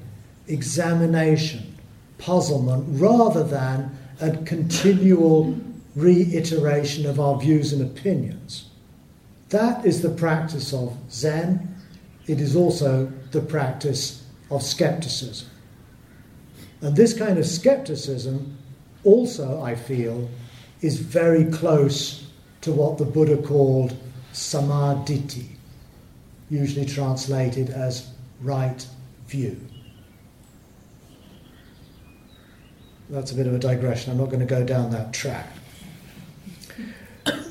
[0.47, 1.75] examination,
[2.17, 5.55] puzzlement, rather than a continual
[5.95, 8.69] reiteration of our views and opinions.
[9.49, 11.75] That is the practice of Zen.
[12.27, 15.49] It is also the practice of skepticism.
[16.81, 18.57] And this kind of skepticism
[19.03, 20.29] also, I feel,
[20.81, 22.27] is very close
[22.61, 23.95] to what the Buddha called
[24.33, 25.47] samma ditthi,
[26.49, 28.09] usually translated as
[28.41, 28.85] right
[29.27, 29.59] view.
[33.09, 34.11] That's a bit of a digression.
[34.11, 35.49] I'm not going to go down that track.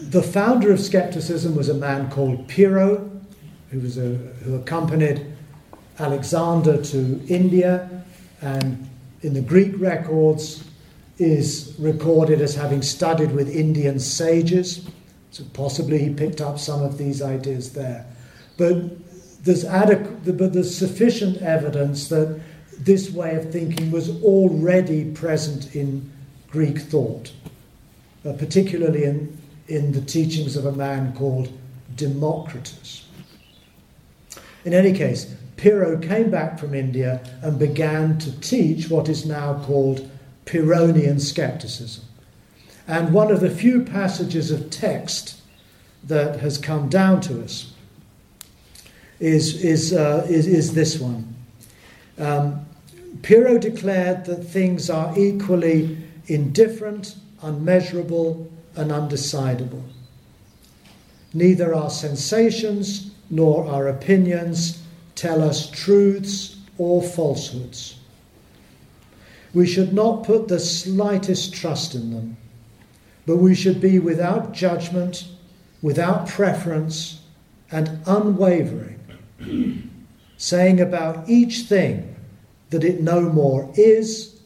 [0.03, 3.11] The founder of skepticism was a man called Pyrrho,
[3.71, 4.15] who, was a,
[4.45, 5.27] who accompanied
[5.99, 7.91] Alexander to India
[8.41, 8.88] and
[9.23, 10.65] in the Greek records
[11.19, 14.87] is recorded as having studied with Indian sages.
[15.31, 18.07] So possibly he picked up some of these ideas there.
[18.57, 22.41] But there's, adequate, but there's sufficient evidence that
[22.79, 26.11] this way of thinking was already present in
[26.51, 27.33] Greek thought,
[28.25, 31.53] uh, particularly in, in the teachings of a man called
[31.97, 33.07] Democritus.
[34.65, 39.63] In any case, Pyrrho came back from India and began to teach what is now
[39.65, 40.09] called
[40.47, 42.05] Pyrrhonian skepticism.
[42.87, 45.41] And one of the few passages of text
[46.05, 47.75] that has come down to us
[49.19, 51.35] is, is, uh, is, is this one.
[52.19, 52.65] Um,
[53.23, 55.99] Pyrrho declared that things are equally
[56.29, 59.83] indifferent, unmeasurable, and undecidable.
[61.35, 64.83] Neither our sensations nor our opinions
[65.19, 67.97] tell us truths or falsehoods.
[69.53, 72.37] We should not put the slightest trust in them,
[73.27, 75.27] but we should be without judgment,
[75.83, 77.23] without preference,
[77.73, 79.01] and unwavering,
[80.37, 82.15] saying about each thing
[82.71, 84.41] that it no more is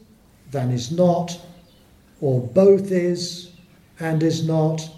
[0.49, 1.39] than is not,
[2.19, 3.51] or both is
[3.99, 4.89] and is not,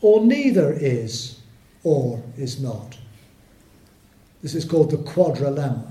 [0.00, 1.40] or neither is
[1.82, 2.96] or is not.
[4.42, 5.86] This is called the quadrilemma,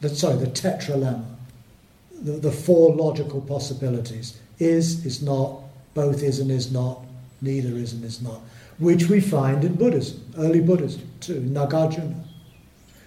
[0.00, 1.24] the, sorry, the tetralemma,
[2.20, 4.38] the, the four logical possibilities.
[4.58, 5.60] Is, is not,
[5.94, 7.00] both is and is not,
[7.40, 8.40] neither is and is not,
[8.78, 12.22] which we find in Buddhism, early Buddhism too, Nagarjuna.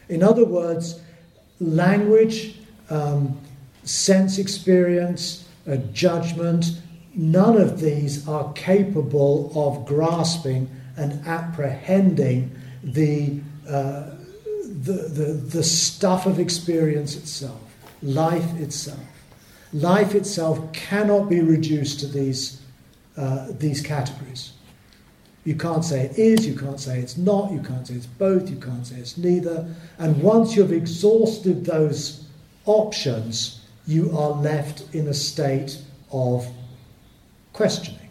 [0.10, 1.00] In other words,
[1.60, 2.58] language,
[2.90, 3.40] um,
[3.84, 6.82] sense experience, a judgment,
[7.14, 12.52] none of these are capable of grasping and apprehending
[12.84, 13.40] the,
[13.70, 14.12] uh,
[14.94, 17.62] the, the, stuff of experience itself,
[18.04, 19.00] life itself.
[19.74, 22.62] Life itself cannot be reduced to these,
[23.18, 24.54] uh, these categories.
[25.44, 28.50] You can't say it is, you can't say it's not, you can't say it's both,
[28.50, 29.68] you can't say it's neither.
[30.00, 32.26] And once you've exhausted those
[32.66, 35.78] options, you are left in a state
[36.12, 36.48] of
[37.54, 38.10] questioning,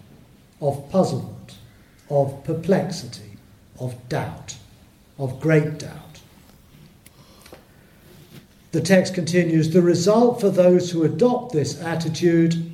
[0.60, 1.56] of puzzlement,
[2.08, 3.36] of perplexity,
[3.80, 4.56] of doubt,
[5.18, 6.13] of great doubt.
[8.74, 12.72] The text continues The result for those who adopt this attitude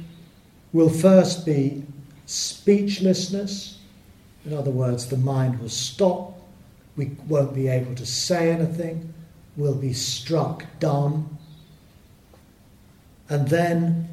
[0.73, 1.83] will first be
[2.25, 3.79] speechlessness.
[4.47, 6.41] In other words, the mind will stop,
[6.97, 9.13] we won't be able to say anything,
[9.59, 11.37] we'll be struck dumb.
[13.29, 14.09] And then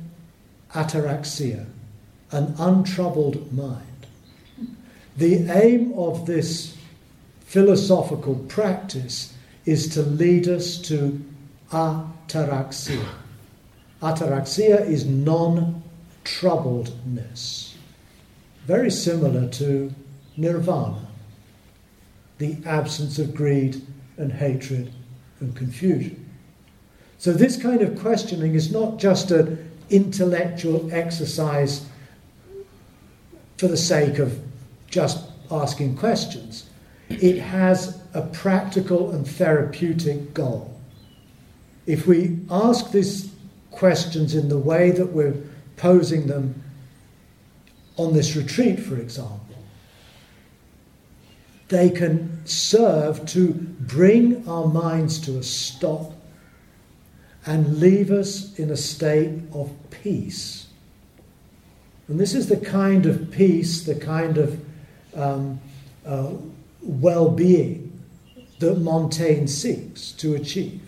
[0.73, 1.67] ataraxia,
[2.33, 4.07] an untroubled mind.
[5.15, 6.75] The aim of this
[7.45, 9.33] philosophical practice
[9.65, 11.23] is to lead us to
[11.71, 13.07] ataraxia.
[14.01, 15.83] Ataraxia is non
[16.23, 17.73] troubledness,
[18.65, 19.93] very similar to
[20.35, 21.07] nirvana,
[22.37, 23.81] the absence of greed
[24.17, 24.91] and hatred
[25.39, 26.23] and confusion.
[27.17, 31.87] So, this kind of questioning is not just an intellectual exercise
[33.57, 34.39] for the sake of
[34.89, 36.69] just asking questions,
[37.09, 40.76] it has a practical and therapeutic goal.
[41.87, 43.33] If we ask these
[43.71, 45.35] questions in the way that we're
[45.77, 46.61] posing them
[47.95, 49.55] on this retreat, for example,
[51.69, 56.13] they can serve to bring our minds to a stop
[57.45, 60.67] and leave us in a state of peace.
[62.09, 64.61] And this is the kind of peace, the kind of
[65.15, 65.59] um,
[66.05, 66.31] uh,
[66.81, 68.01] well being
[68.59, 70.86] that Montaigne seeks to achieve.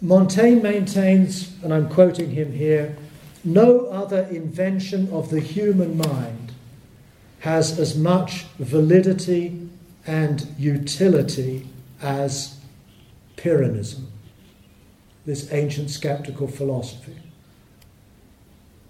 [0.00, 2.96] Montaigne maintains, and I'm quoting him here,
[3.44, 6.52] no other invention of the human mind
[7.40, 9.68] has as much validity
[10.06, 11.68] and utility
[12.00, 12.58] as
[13.36, 14.06] Pyrrhonism,
[15.26, 17.16] this ancient skeptical philosophy.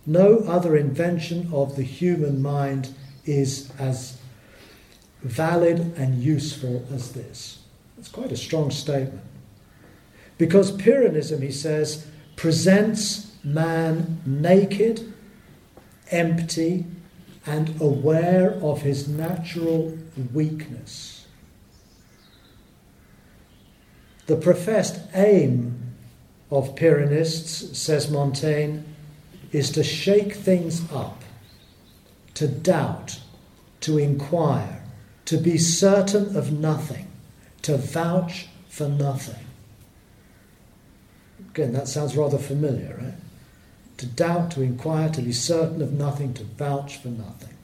[0.06, 2.94] No other invention of the human mind
[3.24, 4.18] is as
[5.22, 7.58] valid and useful as this.
[7.98, 9.22] It's quite a strong statement.
[10.38, 12.06] Because Pyrrhonism, he says,
[12.36, 15.12] presents man naked,
[16.10, 16.86] empty,
[17.46, 19.96] and aware of his natural
[20.32, 21.26] weakness.
[24.26, 25.94] The professed aim
[26.50, 28.80] of Pyrrhonists, says Montaigne,
[29.52, 31.22] is to shake things up,
[32.34, 33.20] to doubt,
[33.80, 34.82] to inquire,
[35.26, 37.06] to be certain of nothing,
[37.62, 39.43] to vouch for nothing.
[41.54, 43.14] Again, that sounds rather familiar, right?
[43.98, 47.54] To doubt, to inquire, to be certain of nothing, to vouch for nothing.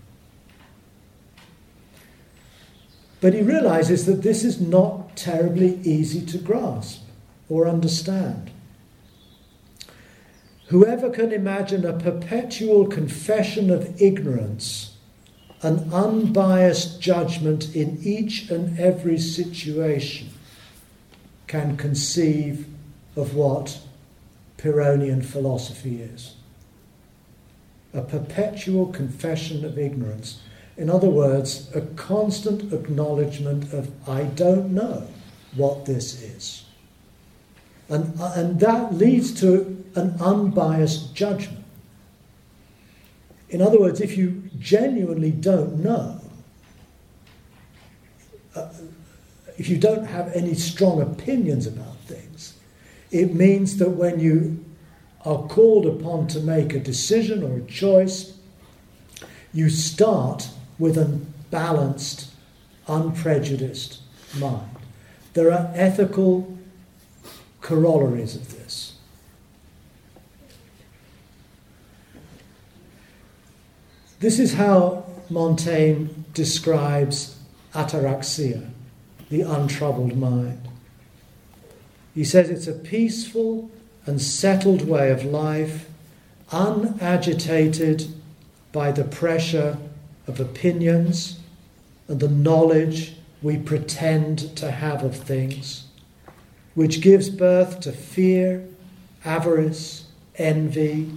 [3.21, 7.03] But he realizes that this is not terribly easy to grasp
[7.49, 8.53] or understand.
[10.69, 14.95] Whoever can imagine a perpetual confession of ignorance,
[15.63, 20.31] an unbiased judgment in each and every situation,
[21.49, 22.69] can conceive
[23.17, 23.79] of what
[24.59, 26.35] Pyrrhonian philosophy is
[27.93, 30.41] a perpetual confession of ignorance.
[30.77, 35.07] In other words, a constant acknowledgement of, I don't know
[35.57, 36.65] what this is.
[37.89, 41.65] And, and that leads to an unbiased judgment.
[43.49, 46.21] In other words, if you genuinely don't know,
[48.55, 48.69] uh,
[49.59, 51.90] if you don't have any strong opinions about
[53.11, 54.65] it means that when you
[55.25, 58.37] are called upon to make a decision or a choice,
[59.53, 60.49] you start
[60.79, 62.31] with a balanced,
[62.87, 64.01] unprejudiced
[64.39, 64.71] mind.
[65.35, 66.57] There are ethical
[67.61, 68.95] corollaries of this.
[74.21, 77.39] This is how Montaigne describes
[77.75, 78.71] ataraxia,
[79.31, 80.70] the untroubled mind.
[82.21, 83.71] He says it's a peaceful
[84.05, 85.89] and settled way of life,
[86.53, 88.13] unagitated
[88.73, 89.79] by the pressure
[90.27, 91.41] of opinions
[92.09, 95.87] and the knowledge we pretend to have of things,
[96.75, 98.69] which gives birth to fear,
[99.25, 100.05] avarice,
[100.37, 101.11] envy,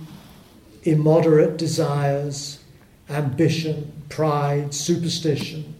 [0.84, 2.64] immoderate desires,
[3.10, 5.76] ambition, pride, superstition,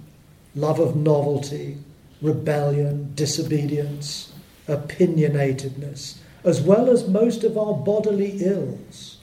[0.54, 1.78] love of novelty,
[2.22, 4.33] rebellion, disobedience,
[4.68, 9.18] opinionatedness, as well as most of our bodily ills.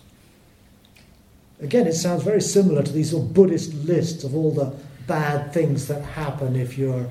[1.61, 4.75] Again, it sounds very similar to these sort of Buddhist lists of all the
[5.07, 7.11] bad things that happen if you're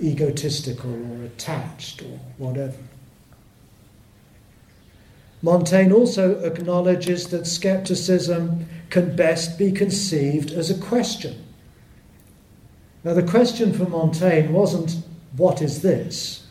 [0.00, 2.76] egotistical or attached or whatever.
[5.42, 11.44] Montaigne also acknowledges that skepticism can best be conceived as a question.
[13.04, 14.96] Now, the question for Montaigne wasn't,
[15.36, 16.45] What is this?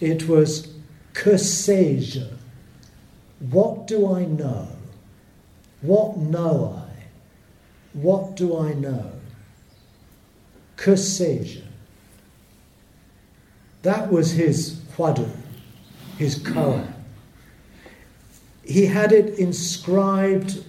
[0.00, 0.68] It was,
[1.12, 2.26] Que sais-je?
[3.50, 4.68] What do I know?
[5.82, 7.04] What know I?
[7.92, 9.12] What do I know?
[10.76, 11.62] Que sais-je?
[13.82, 15.30] That was his huadu,
[16.18, 16.92] his koan.
[18.62, 20.64] He had it inscribed,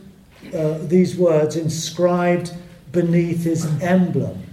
[0.53, 2.53] uh, these words inscribed
[2.91, 4.43] beneath his emblem,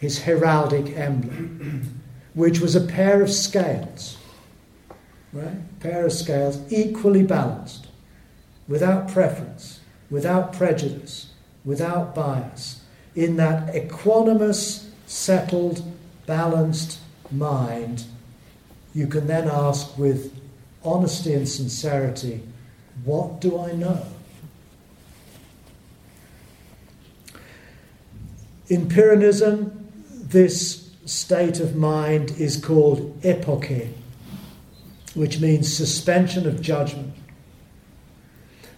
[0.00, 1.95] his heraldic emblem,
[2.36, 4.18] which was a pair of scales,
[5.32, 5.46] right?
[5.46, 7.86] A pair of scales equally balanced,
[8.68, 9.80] without preference,
[10.10, 11.32] without prejudice,
[11.64, 12.82] without bias,
[13.14, 15.82] in that equanimous, settled,
[16.26, 18.04] balanced mind,
[18.94, 20.38] you can then ask with
[20.84, 22.42] honesty and sincerity,
[23.02, 24.04] What do I know?
[28.68, 29.72] In Pyrrhonism,
[30.10, 33.88] this state of mind is called epoche,
[35.14, 37.14] which means suspension of judgment.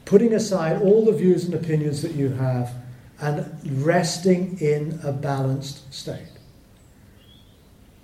[0.05, 2.73] Putting aside all the views and opinions that you have
[3.21, 3.51] and
[3.85, 6.29] resting in a balanced state.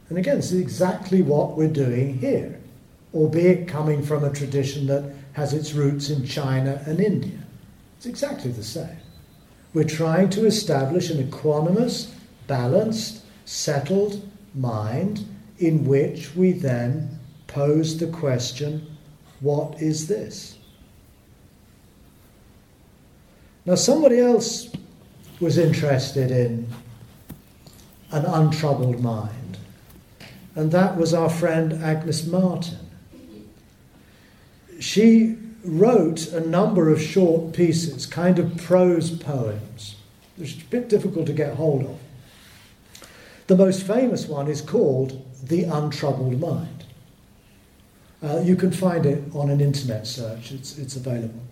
[0.09, 2.61] And again, this is exactly what we're doing here,
[3.14, 7.39] albeit coming from a tradition that has its roots in China and India.
[7.97, 8.99] It's exactly the same.
[9.72, 12.11] We're trying to establish an equanimous,
[12.47, 15.26] balanced, settled mind
[15.59, 18.86] in which we then pose the question
[19.40, 20.57] what is this?
[23.66, 24.70] Now, somebody else
[25.40, 26.68] was interested in
[28.11, 29.59] an untroubled mind,
[30.55, 32.78] and that was our friend Agnes Martin.
[34.80, 39.97] She wrote a number of short pieces, kind of prose poems,
[40.36, 41.99] which is a bit difficult to get hold of.
[43.47, 46.84] The most famous one is called The Untroubled Mind.
[48.22, 51.42] Uh, you can find it on an internet search, it's, it's available.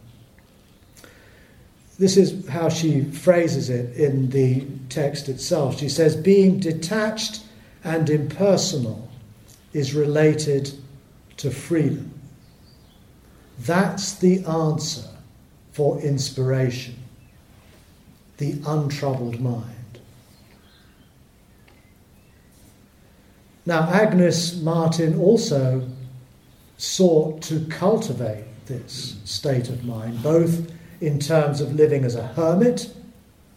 [1.99, 5.79] This is how she phrases it in the text itself.
[5.79, 7.43] She says, Being detached
[7.85, 9.11] and impersonal
[9.75, 10.73] is related
[11.37, 12.13] to freedom.
[13.61, 15.09] That's the answer
[15.73, 16.97] for inspiration,
[18.39, 19.82] the untroubled mind.
[23.65, 25.89] Now, Agnes Martin also
[26.79, 32.93] sought to cultivate this state of mind, both in terms of living as a hermit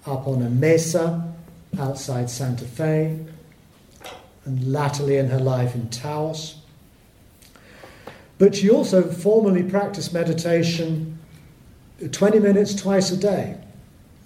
[0.05, 1.33] up on a mesa
[1.79, 3.19] outside Santa Fe,
[4.45, 6.55] and latterly in her life in Taos.
[8.37, 11.17] But she also formally practiced meditation
[12.11, 13.57] 20 minutes twice a day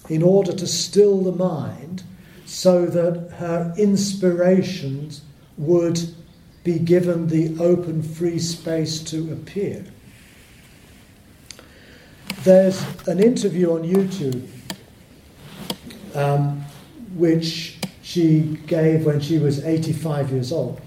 [0.10, 2.04] in order to still the mind
[2.46, 5.22] so that her inspirations
[5.60, 5.99] would
[6.64, 9.86] be given the open, free space to appear.
[12.43, 14.47] There's an interview on YouTube
[16.16, 16.64] um,
[17.16, 20.80] which she gave when she was 85 years old.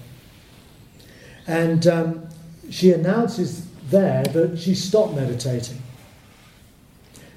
[1.47, 2.29] And um,
[2.71, 5.83] she announces there that she stopped meditating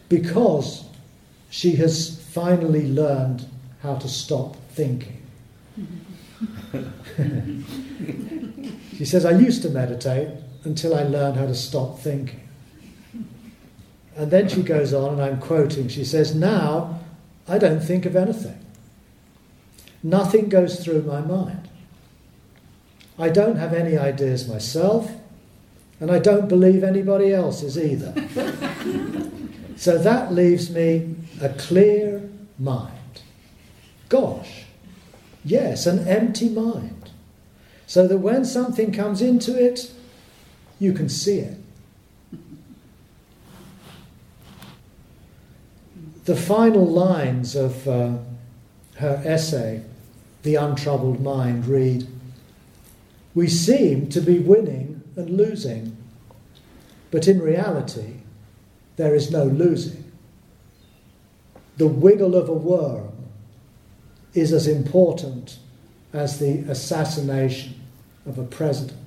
[0.07, 0.85] because
[1.49, 3.45] she has finally learned
[3.81, 5.24] how to stop thinking.
[8.97, 10.29] She says, I used to meditate
[10.63, 12.41] until I learned how to stop thinking.
[14.15, 16.99] And then she goes on, and I'm quoting, she says, Now
[17.47, 18.59] I don't think of anything.
[20.03, 21.67] Nothing goes through my mind.
[23.17, 25.11] I don't have any ideas myself.
[25.99, 28.13] And I don't believe anybody else is either.
[29.77, 32.91] so that leaves me a clear mind.
[34.09, 34.64] Gosh,
[35.45, 37.11] yes, an empty mind.
[37.87, 39.91] So that when something comes into it,
[40.79, 41.57] you can see it.
[46.25, 48.17] The final lines of uh,
[48.95, 49.83] her essay,
[50.41, 52.07] The Untroubled Mind, read
[53.35, 55.95] We seem to be winning and losing,
[57.11, 58.15] but in reality,
[58.95, 60.11] there is no losing.
[61.77, 63.04] The wiggle of a worm
[64.35, 65.57] is as important
[66.13, 67.73] as the assassination
[68.25, 68.99] of a president.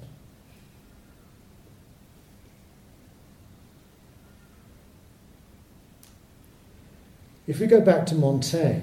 [7.46, 8.82] If we go back to Montaigne,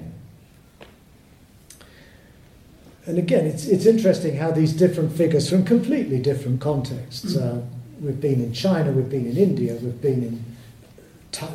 [3.06, 7.36] and again, it's, it's interesting how these different figures from completely different contexts.
[7.36, 7.62] Uh,
[8.00, 10.44] we've been in China, we've been in India, we've been in,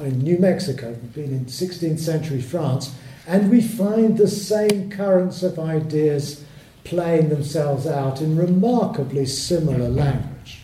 [0.05, 2.95] in New Mexico, we've been in 16th century France,
[3.31, 6.43] and we find the same currents of ideas
[6.83, 10.63] playing themselves out in remarkably similar language.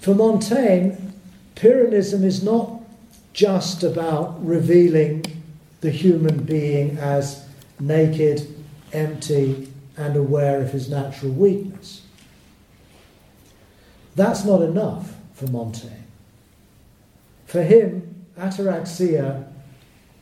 [0.00, 0.94] For Montaigne,
[1.56, 2.80] Pyrrhonism is not
[3.34, 5.26] just about revealing
[5.82, 7.46] the human being as
[7.78, 8.48] naked,
[8.94, 12.00] empty, and aware of his natural weakness.
[14.16, 15.92] That's not enough for Montaigne.
[17.44, 19.46] For him, ataraxia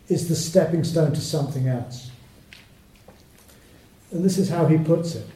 [0.08, 2.10] is the stepping stone to something else.
[4.10, 5.26] And this is how he puts it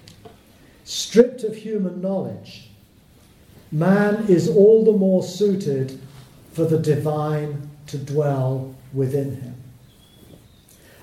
[0.84, 2.70] stripped of human knowledge
[3.72, 6.00] Man is all the more suited
[6.52, 9.54] for the divine to dwell within him.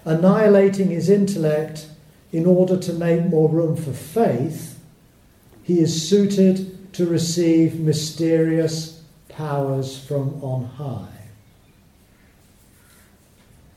[0.03, 1.87] Annihilating his intellect
[2.33, 4.79] in order to make more room for faith,
[5.63, 11.16] he is suited to receive mysterious powers from on high.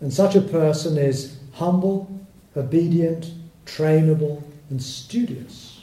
[0.00, 2.20] And such a person is humble,
[2.56, 3.32] obedient,
[3.66, 5.82] trainable, and studious.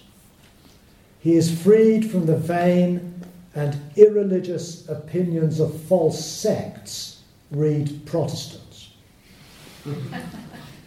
[1.19, 8.91] He is freed from the vain and irreligious opinions of false sects, read Protestants.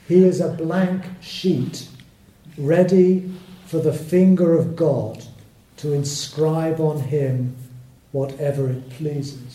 [0.08, 1.88] he is a blank sheet,
[2.56, 3.30] ready
[3.66, 5.24] for the finger of God
[5.78, 7.56] to inscribe on him
[8.12, 9.49] whatever it pleases.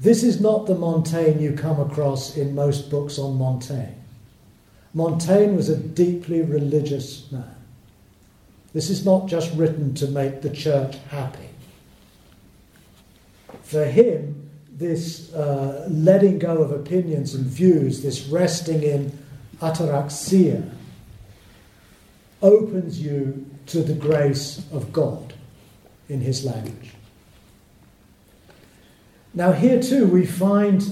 [0.00, 3.94] This is not the Montaigne you come across in most books on Montaigne.
[4.94, 7.54] Montaigne was a deeply religious man.
[8.72, 11.48] This is not just written to make the church happy.
[13.62, 19.18] For him, this uh, letting go of opinions and views, this resting in
[19.60, 20.70] ataraxia,
[22.40, 25.34] opens you to the grace of God
[26.08, 26.92] in his language.
[29.34, 30.82] Now, here too, we find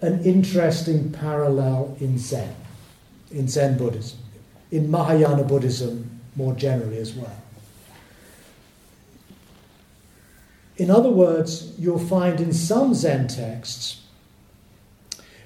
[0.00, 2.54] an interesting parallel in Zen,
[3.30, 4.18] in Zen Buddhism.
[4.70, 7.36] In Mahayana Buddhism, more generally as well.
[10.76, 14.02] In other words, you'll find in some Zen texts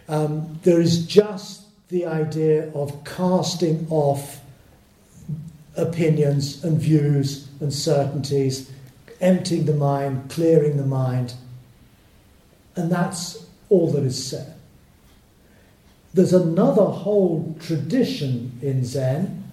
[0.09, 4.41] um, there is just the idea of casting off
[5.77, 8.71] opinions and views and certainties,
[9.21, 11.35] emptying the mind, clearing the mind,
[12.77, 14.55] and that's all that is said.
[16.14, 19.45] There's another whole tradition in Zen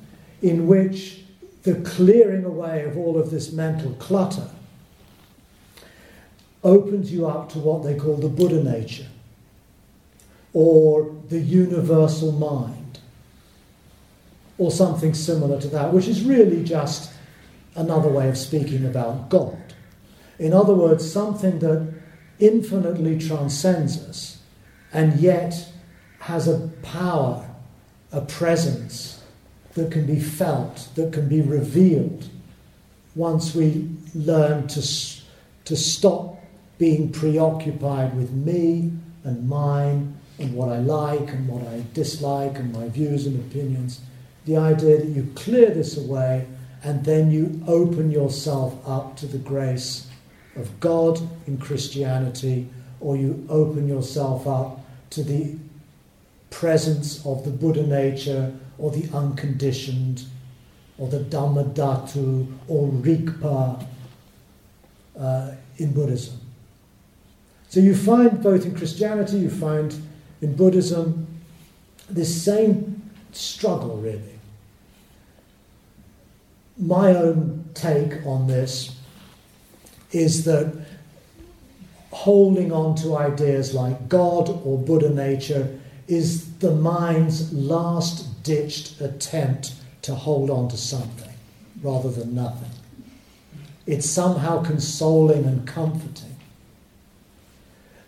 [0.42, 1.22] in which
[1.64, 4.50] the clearing away of all of this mental clutter
[6.64, 9.08] opens you up to what they call the Buddha nature
[10.54, 13.00] or the universal mind
[14.58, 17.12] or something similar to that, which is really just
[17.76, 19.58] another way of speaking about God.
[20.40, 21.93] In other words, something that
[22.44, 24.38] infinitely transcends us
[24.92, 25.72] and yet
[26.20, 27.50] has a power,
[28.12, 29.22] a presence,
[29.74, 32.30] that can be felt, that can be revealed
[33.16, 34.82] once we learn to,
[35.66, 36.36] to stop
[36.78, 38.92] being preoccupied with me
[39.24, 44.02] and mine and what I like and what I dislike and my views and opinions.
[44.46, 46.48] The idea that you clear this away
[46.84, 50.08] and then you open yourself up to the grace
[50.56, 54.80] of God in Christianity, or you open yourself up
[55.12, 55.56] to the
[56.50, 60.26] presence of the Buddha nature or the unconditioned,
[60.98, 63.86] or the Dhammadhatu, or Rigpa
[65.20, 66.40] uh, in Buddhism.
[67.70, 69.96] So you find both in Christianity, you find
[70.42, 71.28] in Buddhism
[72.10, 74.34] this same struggle, really.
[76.78, 78.96] my own take on this
[80.14, 80.74] is that
[82.12, 89.74] holding on to ideas like God or Buddha nature is the mind's last ditched attempt
[90.04, 91.34] to hold on to something
[91.82, 92.70] rather than nothing.
[93.86, 96.36] It's somehow consoling and comforting.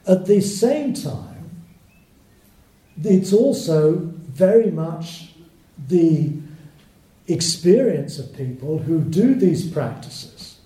[0.08, 1.50] At the same time,
[3.04, 5.34] it's also very much
[5.88, 6.32] the
[7.28, 10.60] experience of people who do these practices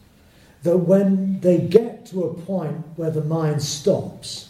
[0.63, 4.49] that when they get to a point where the mind stops,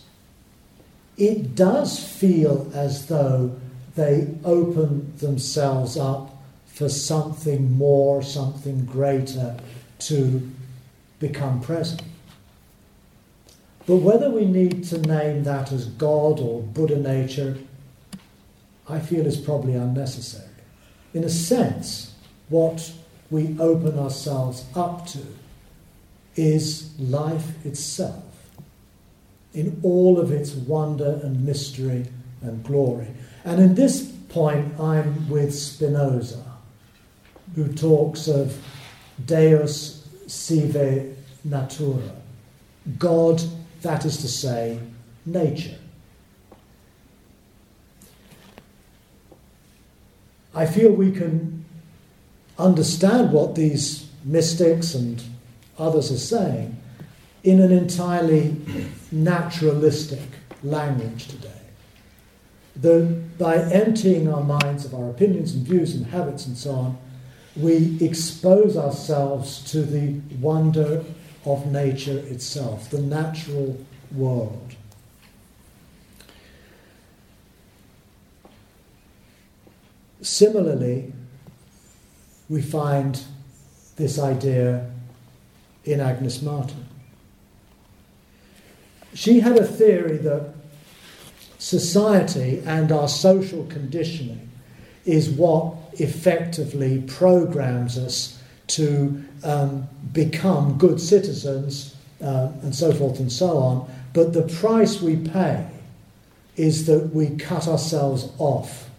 [1.17, 3.55] it does feel as though
[3.95, 6.35] they open themselves up
[6.67, 9.57] for something more, something greater
[9.99, 10.49] to
[11.19, 12.01] become present.
[13.85, 17.57] But whether we need to name that as God or Buddha nature,
[18.87, 20.45] I feel is probably unnecessary.
[21.13, 22.13] In a sense,
[22.49, 22.93] what
[23.29, 25.19] we open ourselves up to
[26.39, 28.23] is life itself
[29.53, 32.05] in all of its wonder and mystery
[32.41, 33.07] and glory.
[33.43, 36.43] And in this point, I'm with Spinoza,
[37.55, 38.57] who talks of
[39.25, 42.15] Deus sive natura,
[42.97, 43.41] God,
[43.81, 44.79] that is to say,
[45.25, 45.77] nature.
[50.55, 51.65] I feel we can
[52.57, 55.21] understand what these mystics and
[55.79, 56.75] others are saying
[57.43, 58.55] in an entirely
[59.11, 60.27] naturalistic
[60.63, 61.49] language today.
[62.75, 66.97] That by emptying our minds of our opinions and views and habits and so on,
[67.55, 71.03] we expose ourselves to the wonder
[71.45, 73.77] of nature itself, the natural
[74.11, 74.75] world.
[80.21, 81.13] Similarly,
[82.49, 83.21] we find
[83.95, 84.89] this idea
[85.91, 86.85] in Agnes Martin.
[89.13, 90.53] She had a theory that
[91.57, 94.49] society and our social conditioning
[95.05, 103.31] is what effectively programs us to um, become good citizens uh, and so forth and
[103.31, 103.91] so on.
[104.13, 105.65] But the price we pay
[106.55, 108.89] is that we cut ourselves off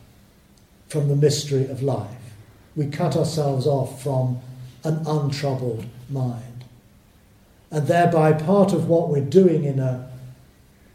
[0.89, 2.09] from the mystery of life.
[2.75, 4.41] We cut ourselves off from
[4.83, 6.50] an untroubled mind.
[7.71, 10.11] And thereby, part of what we're doing in a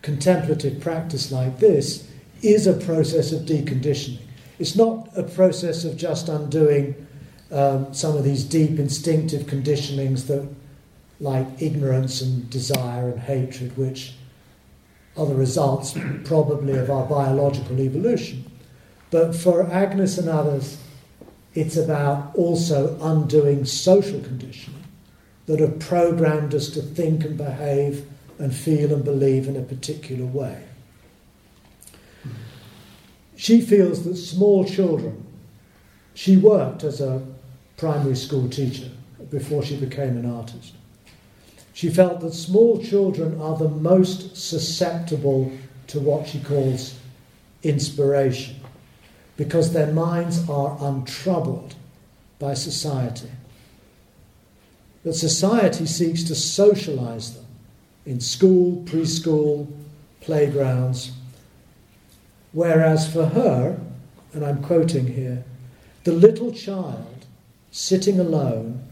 [0.02, 2.08] contemplative practice like this
[2.42, 4.20] is a process of deconditioning.
[4.60, 7.08] It's not a process of just undoing
[7.52, 10.48] um, some of these deep instinctive conditionings that,
[11.22, 14.14] like ignorance and desire and hatred, which
[15.16, 18.52] are the results probably of our biological evolution.
[19.12, 20.78] But for Agnes and others,
[21.54, 24.75] it's about also undoing social conditioning
[25.46, 28.08] that have programmed us to think and behave
[28.40, 30.64] and feel and believe in a particular way.
[33.36, 35.26] She feels that small children,
[36.14, 37.22] she worked as a
[37.78, 38.90] primary school teacher
[39.30, 40.74] before she became an artist.
[41.74, 45.52] She felt that small children are the most susceptible
[45.88, 46.98] to what she calls
[47.64, 48.56] inspiration
[49.36, 51.76] because their minds are untroubled
[52.40, 53.30] by society.
[55.06, 57.46] That society seeks to socialize them
[58.08, 59.72] in school, preschool,
[60.20, 61.12] playgrounds.
[62.54, 63.80] Whereas for her,
[64.34, 65.44] and I'm quoting here,
[66.06, 67.28] the little child
[67.70, 68.84] sitting alone,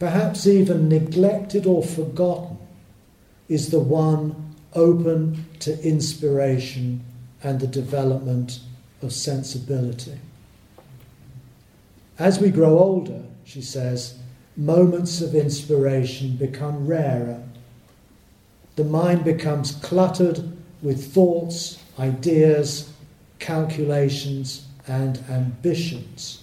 [0.00, 2.58] perhaps even neglected or forgotten,
[3.48, 7.04] is the one open to inspiration
[7.44, 8.58] and the development
[9.02, 10.18] of sensibility.
[12.18, 14.18] As we grow older, she says,
[14.56, 17.42] moments of inspiration become rarer.
[18.76, 22.92] The mind becomes cluttered with thoughts, ideas,
[23.38, 26.42] calculations, and ambitions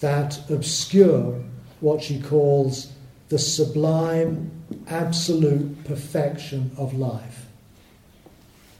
[0.00, 1.42] that obscure
[1.80, 2.92] what she calls
[3.28, 4.50] the sublime,
[4.88, 7.46] absolute perfection of life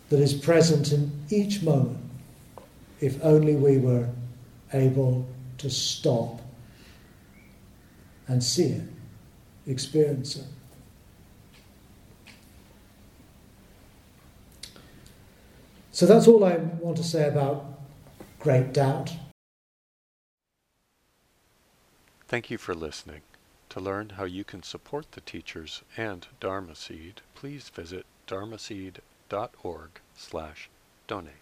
[0.08, 1.98] that is present in each moment
[3.00, 4.08] if only we were
[4.72, 5.26] able
[5.58, 6.39] to stop
[8.30, 8.82] and see it,
[9.66, 10.44] experience it.
[15.90, 17.66] So that's all I want to say about
[18.38, 19.12] great doubt.
[22.28, 23.22] Thank you for listening.
[23.70, 30.70] To learn how you can support the teachers and Dharma Seed, please visit dharmaseed.org slash
[31.08, 31.39] donate.